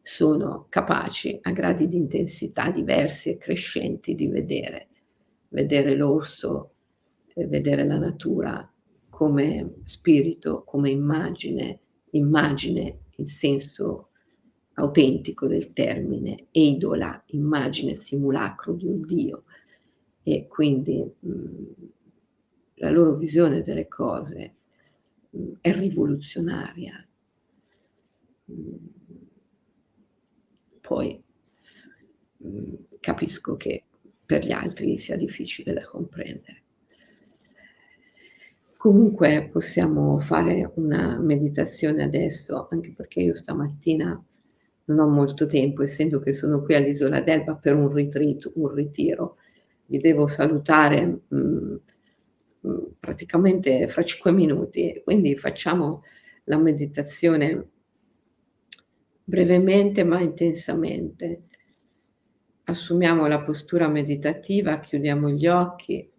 sono 0.00 0.66
capaci 0.70 1.38
a 1.42 1.52
gradi 1.52 1.86
di 1.86 1.96
intensità 1.96 2.70
diversi 2.70 3.28
e 3.28 3.36
crescenti 3.36 4.14
di 4.14 4.28
vedere, 4.28 4.88
vedere 5.48 5.94
l'orso, 5.94 6.76
vedere 7.34 7.84
la 7.84 7.98
natura 7.98 8.72
come 9.10 9.74
spirito, 9.84 10.64
come 10.64 10.88
immagine, 10.88 11.80
immagine 12.12 13.00
in 13.16 13.26
senso 13.26 14.08
autentico 14.74 15.46
del 15.46 15.72
termine, 15.72 16.46
eidola, 16.50 17.22
immagine, 17.28 17.94
simulacro 17.94 18.72
di 18.72 18.86
un 18.86 19.04
Dio. 19.04 19.44
E 20.22 20.46
quindi 20.48 21.04
mh, 21.20 21.64
la 22.76 22.90
loro 22.90 23.14
visione 23.16 23.62
delle 23.62 23.88
cose 23.88 24.54
mh, 25.30 25.52
è 25.60 25.72
rivoluzionaria. 25.72 27.06
Mh, 28.46 28.74
poi 30.80 31.22
capisco 33.00 33.56
che 33.56 33.84
per 34.24 34.44
gli 34.44 34.52
altri 34.52 34.98
sia 34.98 35.16
difficile 35.16 35.72
da 35.72 35.84
comprendere. 35.84 36.62
Comunque 38.76 39.48
possiamo 39.50 40.18
fare 40.18 40.70
una 40.74 41.18
meditazione 41.18 42.02
adesso, 42.02 42.68
anche 42.70 42.92
perché 42.92 43.20
io 43.20 43.34
stamattina 43.34 44.22
non 44.86 44.98
ho 44.98 45.08
molto 45.08 45.46
tempo, 45.46 45.82
essendo 45.82 46.20
che 46.20 46.32
sono 46.34 46.62
qui 46.62 46.74
all'Isola 46.74 47.20
d'Elba 47.20 47.54
per 47.54 47.74
un 47.74 47.92
retreat, 47.92 48.52
un 48.54 48.72
ritiro. 48.74 49.36
Vi 49.86 49.98
devo 49.98 50.26
salutare 50.26 51.22
mh, 51.28 51.36
mm, 51.36 51.76
mm, 52.66 52.78
praticamente 53.00 53.88
fra 53.88 54.02
cinque 54.02 54.32
minuti, 54.32 55.00
quindi 55.04 55.36
facciamo 55.36 56.02
la 56.44 56.58
meditazione 56.58 57.68
brevemente 59.24 60.04
ma 60.04 60.20
intensamente. 60.20 61.44
Assumiamo 62.64 63.26
la 63.26 63.42
postura 63.42 63.88
meditativa, 63.88 64.80
chiudiamo 64.80 65.30
gli 65.30 65.46
occhi 65.46 66.10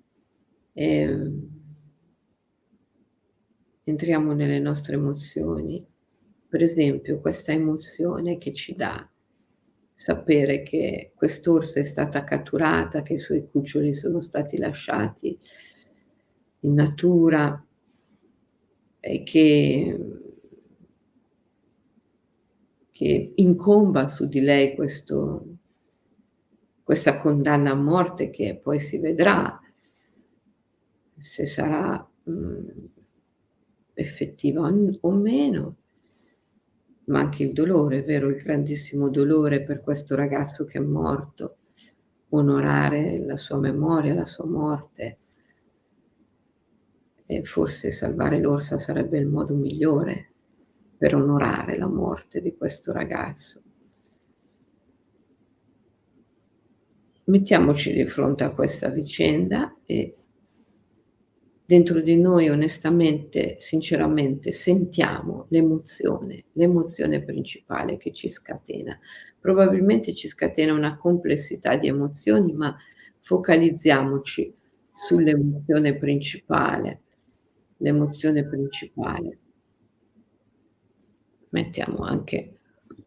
e 0.74 1.32
entriamo 3.84 4.34
nelle 4.34 4.60
nostre 4.60 4.96
emozioni 4.96 5.94
per 6.56 6.64
esempio 6.64 7.20
questa 7.20 7.52
emozione 7.52 8.38
che 8.38 8.54
ci 8.54 8.76
dà 8.76 9.06
sapere 9.94 10.64
che 10.64 11.12
quest'orsa 11.14 11.82
è 11.82 11.84
stata 11.84 12.24
catturata, 12.24 13.02
che 13.02 13.16
i 13.16 13.20
suoi 13.20 13.46
cuccioli 13.46 13.94
sono 13.94 14.22
stati 14.22 14.56
lasciati 14.56 15.38
in 16.62 16.74
natura 16.76 17.62
e 19.02 19.24
che, 19.24 20.00
che 22.90 23.34
incomba 23.36 24.08
su 24.08 24.26
di 24.26 24.40
lei 24.40 24.76
questo, 24.76 25.58
questa 26.84 27.18
condanna 27.18 27.72
a 27.72 27.76
morte 27.76 28.30
che 28.30 28.56
poi 28.56 28.80
si 28.80 28.98
vedrà 28.98 29.60
se 31.18 31.46
sarà 31.48 32.10
mh, 32.24 32.32
mm, 32.32 32.68
effettiva 33.94 34.72
o 35.02 35.12
meno 35.12 35.80
ma 37.06 37.20
anche 37.20 37.44
il 37.44 37.54
dolore, 37.54 38.04
vero, 38.04 38.30
il 38.30 38.42
grandissimo 38.42 39.10
dolore 39.10 39.64
per 39.64 39.82
questo 39.82 40.16
ragazzo 40.16 40.66
che 40.66 40.78
è 40.78 40.82
morto, 40.82 41.58
onorare 42.30 43.24
la 43.24 43.38
sua 43.38 43.58
memoria, 43.58 44.14
la 44.14 44.26
sua 44.26 44.46
morte. 44.46 45.18
E 47.26 47.44
forse 47.44 47.92
salvare 47.92 48.40
l'orsa 48.40 48.78
sarebbe 48.78 49.18
il 49.18 49.28
modo 49.28 49.56
migliore 49.56 50.32
per 50.98 51.16
onorare 51.16 51.78
la 51.78 51.88
morte 51.88 52.42
di 52.42 52.56
questo 52.56 52.92
ragazzo. 52.92 53.62
Mettiamoci 57.26 57.92
di 57.92 58.06
fronte 58.06 58.44
a 58.44 58.52
questa 58.52 58.90
vicenda 58.90 59.76
e 59.84 60.16
dentro 61.66 62.00
di 62.00 62.16
noi 62.16 62.48
onestamente, 62.50 63.56
sinceramente, 63.60 64.52
sentiamo 64.52 65.48
l'emozione, 65.50 66.46
l'emozione 66.54 67.24
principale 67.24 67.98
che 67.98 68.12
ci 68.12 68.30
scatena. 68.30 68.98
Probabilmente 69.40 70.14
ci 70.14 70.28
scatena 70.28 70.74
una 70.74 70.96
complessità 70.96 71.76
di 71.76 71.88
emozioni, 71.88 72.54
ma 72.54 72.76
focalizziamoci 73.22 74.54
sull'emozione 74.92 75.98
principale, 75.98 77.02
l'emozione 77.78 78.46
principale. 78.46 79.40
Mettiamo 81.50 82.04
anche 82.04 82.60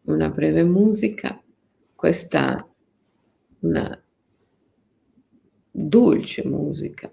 una 0.03 0.29
breve 0.29 0.63
musica, 0.63 1.41
questa 1.95 2.65
una 3.61 4.03
dolce 5.71 6.45
musica 6.45 7.11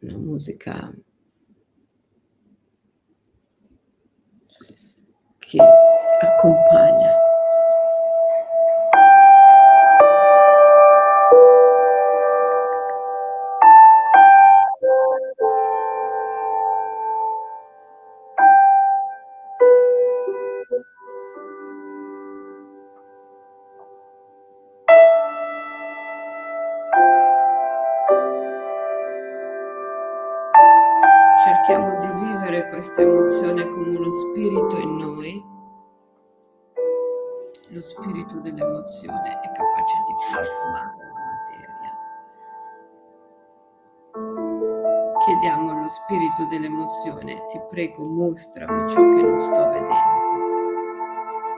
una 0.00 0.16
musica 0.16 0.94
che 5.38 5.58
accompagna. 6.20 7.26
Dell'emozione 38.88 39.40
è 39.40 39.52
capace 39.52 40.02
di 40.06 40.14
plasmare 40.30 40.96
la 40.96 41.12
materia. 41.28 41.92
Chiediamo 45.18 45.70
allo 45.70 45.88
spirito 45.88 46.46
dell'emozione, 46.46 47.46
ti 47.48 47.60
prego 47.68 48.04
mostrami 48.04 48.88
ciò 48.88 49.00
che 49.00 49.22
non 49.22 49.40
sto 49.40 49.68
vedendo. 49.68 50.16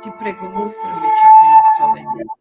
Ti 0.01 0.11
prego 0.19 0.49
mostrami 0.49 1.07
ciò 1.07 1.29
che 1.39 1.47
non 1.47 1.63
sto 1.73 1.87
vedendo. 1.93 2.39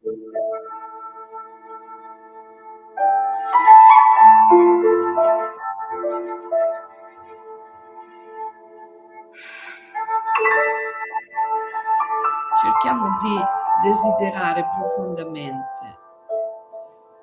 Cerchiamo 12.62 13.18
di 13.22 13.59
desiderare 13.82 14.66
profondamente 14.78 15.98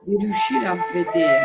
di 0.03 0.16
riuscire 0.16 0.66
a 0.66 0.75
vedere 0.92 1.45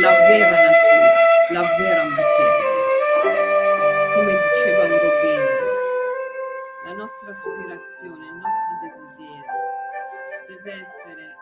la 0.00 0.10
vera 0.10 0.50
natura, 0.50 1.12
la 1.52 1.62
vera 1.78 2.04
materia. 2.04 2.72
Come 4.14 4.32
diceva 4.32 4.82
Aurobindo, 4.82 5.66
la 6.84 6.92
nostra 6.92 7.30
aspirazione, 7.30 8.26
il 8.26 8.34
nostro 8.34 8.72
desiderio 8.82 9.52
deve 10.48 10.72
essere 10.82 11.36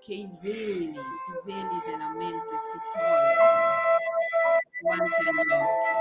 che 0.00 0.14
i 0.14 0.28
veli, 0.40 0.96
i 0.96 1.40
veli 1.44 1.82
della 1.86 2.08
mente 2.16 2.58
si 2.58 2.78
tolgano 2.92 3.78
davanti 4.82 5.28
agli 5.28 5.52
occhi 5.52 6.00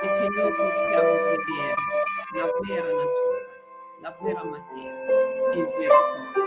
e 0.00 0.06
che 0.06 0.28
noi 0.28 0.52
possiamo 0.52 1.12
vedere 1.12 1.74
la 2.36 2.46
vera 2.66 2.92
natura, 2.92 3.37
la 4.00 4.16
vera 4.20 4.44
materia 4.44 4.92
e 5.52 5.58
il 5.58 5.68
vero 5.76 5.94
corpo. 5.94 6.46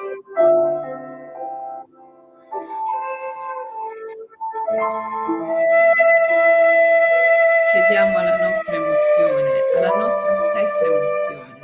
Chiediamo 7.71 8.17
alla 8.17 8.37
nostra 8.37 8.73
emozione, 8.73 9.49
alla 9.75 9.97
nostra 9.97 10.35
stessa 10.35 10.85
emozione, 10.85 11.60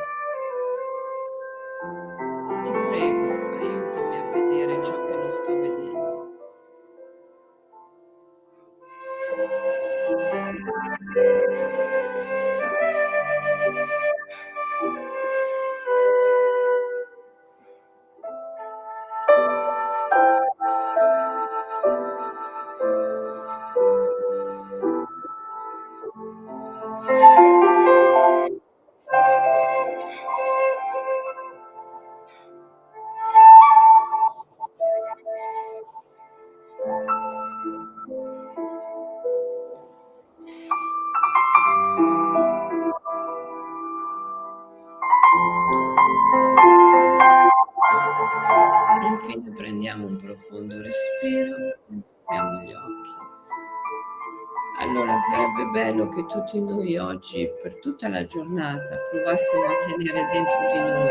tutti 56.48 56.62
noi 56.62 56.98
oggi, 56.98 57.50
per 57.62 57.78
tutta 57.82 58.08
la 58.08 58.26
giornata, 58.26 58.98
provassimo 59.12 59.64
a 59.66 59.86
tenere 59.86 60.30
dentro 60.32 60.60
di 60.72 60.80
noi 60.80 61.08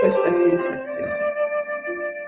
questa 0.00 0.32
sensazione. 0.32 1.32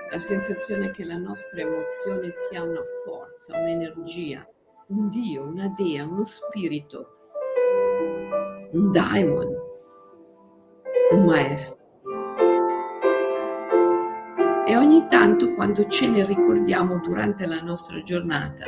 La 0.09 0.17
sensazione 0.17 0.91
che 0.91 1.03
la 1.03 1.17
nostra 1.17 1.59
emozione 1.59 2.31
sia 2.31 2.63
una 2.63 2.81
forza, 3.03 3.53
un'energia, 3.57 4.47
un 4.87 5.09
Dio, 5.09 5.43
una 5.43 5.73
Dea, 5.75 6.05
uno 6.05 6.23
spirito, 6.23 7.17
un 8.71 8.91
daimon, 8.91 9.55
un 11.11 11.25
maestro. 11.25 11.85
E 14.65 14.77
ogni 14.77 15.05
tanto 15.09 15.53
quando 15.53 15.85
ce 15.87 16.07
ne 16.07 16.25
ricordiamo 16.25 16.97
durante 16.99 17.45
la 17.45 17.59
nostra 17.59 18.01
giornata, 18.03 18.63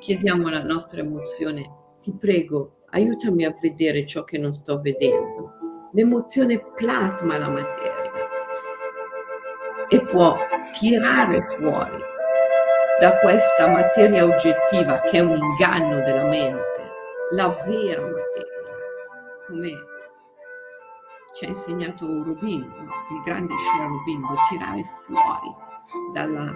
chiediamo 0.00 0.48
alla 0.48 0.62
nostra 0.62 1.00
emozione, 1.00 1.80
ti 2.00 2.10
prego, 2.12 2.76
aiutami 2.92 3.44
a 3.44 3.54
vedere 3.60 4.06
ciò 4.06 4.24
che 4.24 4.38
non 4.38 4.54
sto 4.54 4.80
vedendo. 4.80 5.52
L'emozione 5.92 6.58
plasma 6.76 7.38
la 7.38 7.50
materia 7.50 8.10
e 9.88 10.00
può 10.06 10.36
tirare 10.78 11.42
fuori 11.42 12.00
da 12.98 13.18
questa 13.18 13.68
materia 13.68 14.24
oggettiva 14.24 15.00
che 15.00 15.18
è 15.18 15.20
un 15.20 15.36
inganno 15.36 15.96
della 15.96 16.28
mente, 16.28 16.90
la 17.32 17.48
vera 17.66 18.00
materia, 18.00 18.76
come 19.46 19.70
ci 21.34 21.44
ha 21.44 21.48
insegnato 21.48 22.04
Aurobindo, 22.04 22.66
il 23.10 23.22
grande 23.24 23.54
Sri 23.58 23.82
Aurobindo, 23.82 24.28
tirare 24.48 24.84
fuori 25.04 25.54
dalla, 26.12 26.54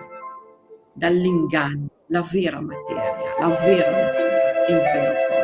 dall'inganno 0.93 1.89
la 2.09 2.23
vera 2.31 2.61
materia, 2.61 3.35
la 3.39 3.49
vera 3.49 3.91
natura, 3.91 4.67
il 4.69 4.77
vero 4.77 5.13
corpo. 5.29 5.36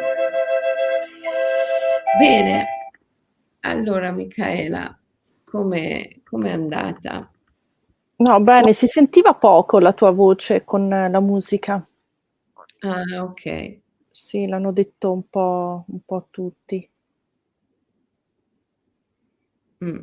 Bene, 2.19 2.67
allora 3.61 4.13
Michaela, 4.13 4.99
come 5.45 6.21
è 6.31 6.51
andata? 6.51 7.31
No, 8.17 8.41
bene, 8.41 8.73
si 8.73 8.87
sentiva 8.87 9.35
poco 9.35 9.79
la 9.79 9.93
tua 9.93 10.11
voce 10.11 10.65
con 10.65 10.89
la 10.89 11.21
musica. 11.21 11.85
Ah, 12.81 13.03
ok. 13.23 13.81
Sì, 14.11 14.47
l'hanno 14.47 14.73
detto 14.73 15.13
un 15.13 15.29
po', 15.29 15.85
un 15.89 16.01
po' 16.05 16.27
tutti. 16.31 16.89
Mh. 19.79 19.99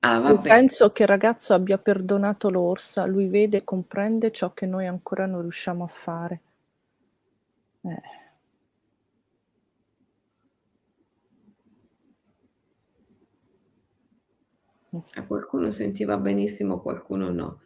Ah, 0.00 0.38
penso 0.38 0.92
che 0.92 1.02
il 1.02 1.08
ragazzo 1.08 1.52
abbia 1.52 1.76
perdonato 1.76 2.48
l'orsa, 2.48 3.04
lui 3.04 3.28
vede 3.28 3.58
e 3.58 3.64
comprende 3.64 4.32
ciò 4.32 4.54
che 4.54 4.64
noi 4.64 4.86
ancora 4.86 5.26
non 5.26 5.42
riusciamo 5.42 5.84
a 5.84 5.88
fare. 5.88 6.40
Eh. 7.82 8.19
Qualcuno 15.26 15.70
sentiva 15.70 16.18
benissimo, 16.18 16.80
qualcuno 16.80 17.30
no. 17.30 17.60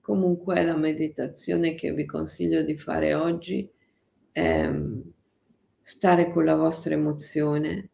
Comunque 0.00 0.62
la 0.62 0.76
meditazione 0.76 1.74
che 1.74 1.92
vi 1.92 2.04
consiglio 2.06 2.62
di 2.62 2.76
fare 2.76 3.14
oggi 3.14 3.68
è, 4.32 4.66
mhmm, 4.68 5.12
stare 5.82 6.28
con 6.30 6.44
la 6.44 6.56
vostra 6.56 6.94
emozione, 6.94 7.90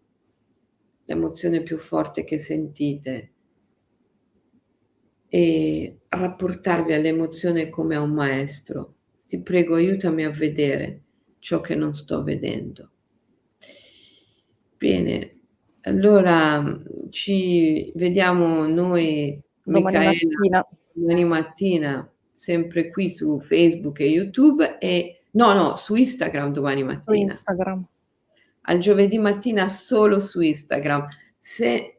l'emozione 1.07 1.63
più 1.63 1.79
forte 1.79 2.23
che 2.25 2.39
sentite 2.39 3.33
e 5.29 5.99
rapportarvi 6.09 6.93
all'emozione 6.93 7.69
come 7.69 7.95
a 7.95 8.01
un 8.01 8.13
maestro. 8.13 8.95
Ti 9.27 9.41
prego 9.41 9.75
aiutami 9.75 10.25
a 10.25 10.31
vedere 10.31 11.03
ciò 11.39 11.61
che 11.61 11.75
non 11.75 11.95
sto 11.95 12.23
vedendo. 12.23 12.91
Bene, 14.79 15.36
allora, 15.87 16.83
ci 17.11 17.93
vediamo 17.95 18.67
noi, 18.67 19.41
Domani 19.63 19.85
Michaela, 19.85 20.11
mattina. 20.11 20.67
domani 20.93 21.25
mattina, 21.25 22.13
sempre 22.33 22.91
qui 22.91 23.13
su 23.13 23.39
Facebook 23.39 24.01
e 24.01 24.07
YouTube 24.07 24.79
e 24.79 25.23
no, 25.33 25.53
no, 25.53 25.77
su 25.77 25.95
Instagram 25.95 26.53
domani 26.53 26.81
Su 26.81 26.87
mattina. 26.87 27.17
Instagram. 27.19 27.87
Al 28.63 28.79
giovedì 28.79 29.19
mattina 29.19 29.69
solo 29.69 30.19
su 30.19 30.41
Instagram. 30.41 31.07
Se 31.39 31.99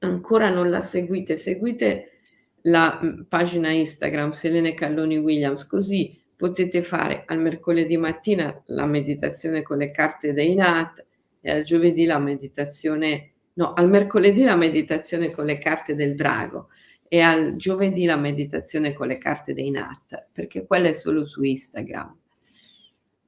ancora 0.00 0.50
non 0.50 0.68
la 0.68 0.80
seguite, 0.80 1.36
seguite 1.36 2.18
la, 2.62 2.98
mhmm, 3.00 3.26
pagina 3.28 3.70
Instagram 3.70 4.30
Selene 4.30 4.74
Calloni 4.74 5.18
Williams, 5.18 5.68
così 5.68 6.20
potete 6.36 6.82
fare 6.82 7.22
al 7.26 7.38
mercoledì 7.38 7.96
mattina 7.96 8.60
la 8.66 8.86
meditazione 8.86 9.62
con 9.62 9.78
le 9.78 9.92
carte 9.92 10.32
dei 10.32 10.56
Nat 10.56 11.06
e 11.42 11.50
al 11.50 11.64
giovedì 11.64 12.06
la 12.06 12.18
meditazione 12.18 13.32
no, 13.54 13.74
al 13.74 13.88
mercoledì 13.88 14.44
la 14.44 14.56
meditazione 14.56 15.30
con 15.30 15.44
le 15.44 15.58
carte 15.58 15.94
del 15.94 16.14
drago 16.14 16.68
e 17.08 17.20
al 17.20 17.56
giovedì 17.56 18.06
la 18.06 18.16
meditazione 18.16 18.94
con 18.94 19.08
le 19.08 19.18
carte 19.18 19.52
dei 19.52 19.70
Nat, 19.70 20.28
perché 20.32 20.64
quella 20.64 20.88
è 20.88 20.94
solo 20.94 21.26
su 21.26 21.42
Instagram. 21.42 22.16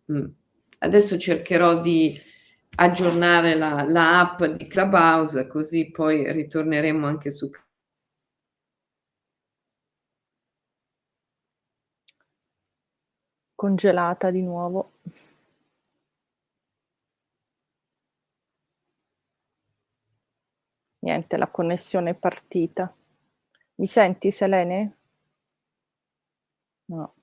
Mh. 0.06 0.24
Adesso 0.78 1.18
cercherò 1.18 1.82
di 1.82 2.18
aggiornare 2.76 3.54
la, 3.54 3.84
la 3.86 4.20
app 4.20 4.42
di 4.44 4.66
Clubhouse, 4.66 5.46
così 5.46 5.90
poi 5.90 6.30
ritorneremo 6.32 7.06
anche 7.06 7.30
su 7.30 7.50
congelata 13.54 14.30
di 14.30 14.42
nuovo. 14.42 14.92
Niente, 21.04 21.36
la 21.36 21.48
connessione 21.48 22.10
è 22.10 22.14
partita. 22.14 22.92
Mi 23.74 23.86
senti 23.86 24.30
Selene? 24.30 24.96
No. 26.86 27.14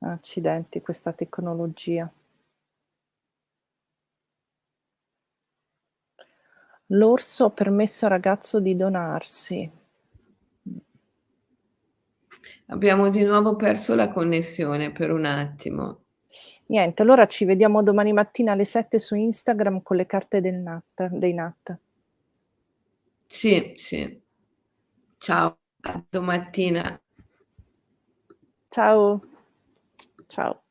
Accidenti, 0.00 0.82
questa 0.82 1.14
tecnologia. 1.14 2.10
L'orso 6.88 7.46
ha 7.46 7.50
permesso 7.50 8.04
al 8.04 8.10
ragazzo 8.10 8.60
di 8.60 8.76
donarsi. 8.76 9.70
Abbiamo 12.66 13.08
di 13.08 13.24
nuovo 13.24 13.56
perso 13.56 13.94
la 13.94 14.12
connessione 14.12 14.92
per 14.92 15.10
un 15.10 15.24
attimo. 15.24 16.05
Niente, 16.66 17.02
allora 17.02 17.26
ci 17.26 17.44
vediamo 17.44 17.82
domani 17.82 18.12
mattina 18.12 18.52
alle 18.52 18.64
7 18.64 18.98
su 18.98 19.14
Instagram 19.14 19.82
con 19.82 19.96
le 19.96 20.06
carte 20.06 20.40
del 20.40 20.56
Nat, 20.56 21.08
dei 21.08 21.32
Nat. 21.32 21.78
Sì, 23.26 23.72
sì. 23.76 24.22
Ciao, 25.18 25.58
a 25.82 26.04
domattina. 26.08 27.00
Ciao. 28.68 29.20
Ciao. 30.26 30.65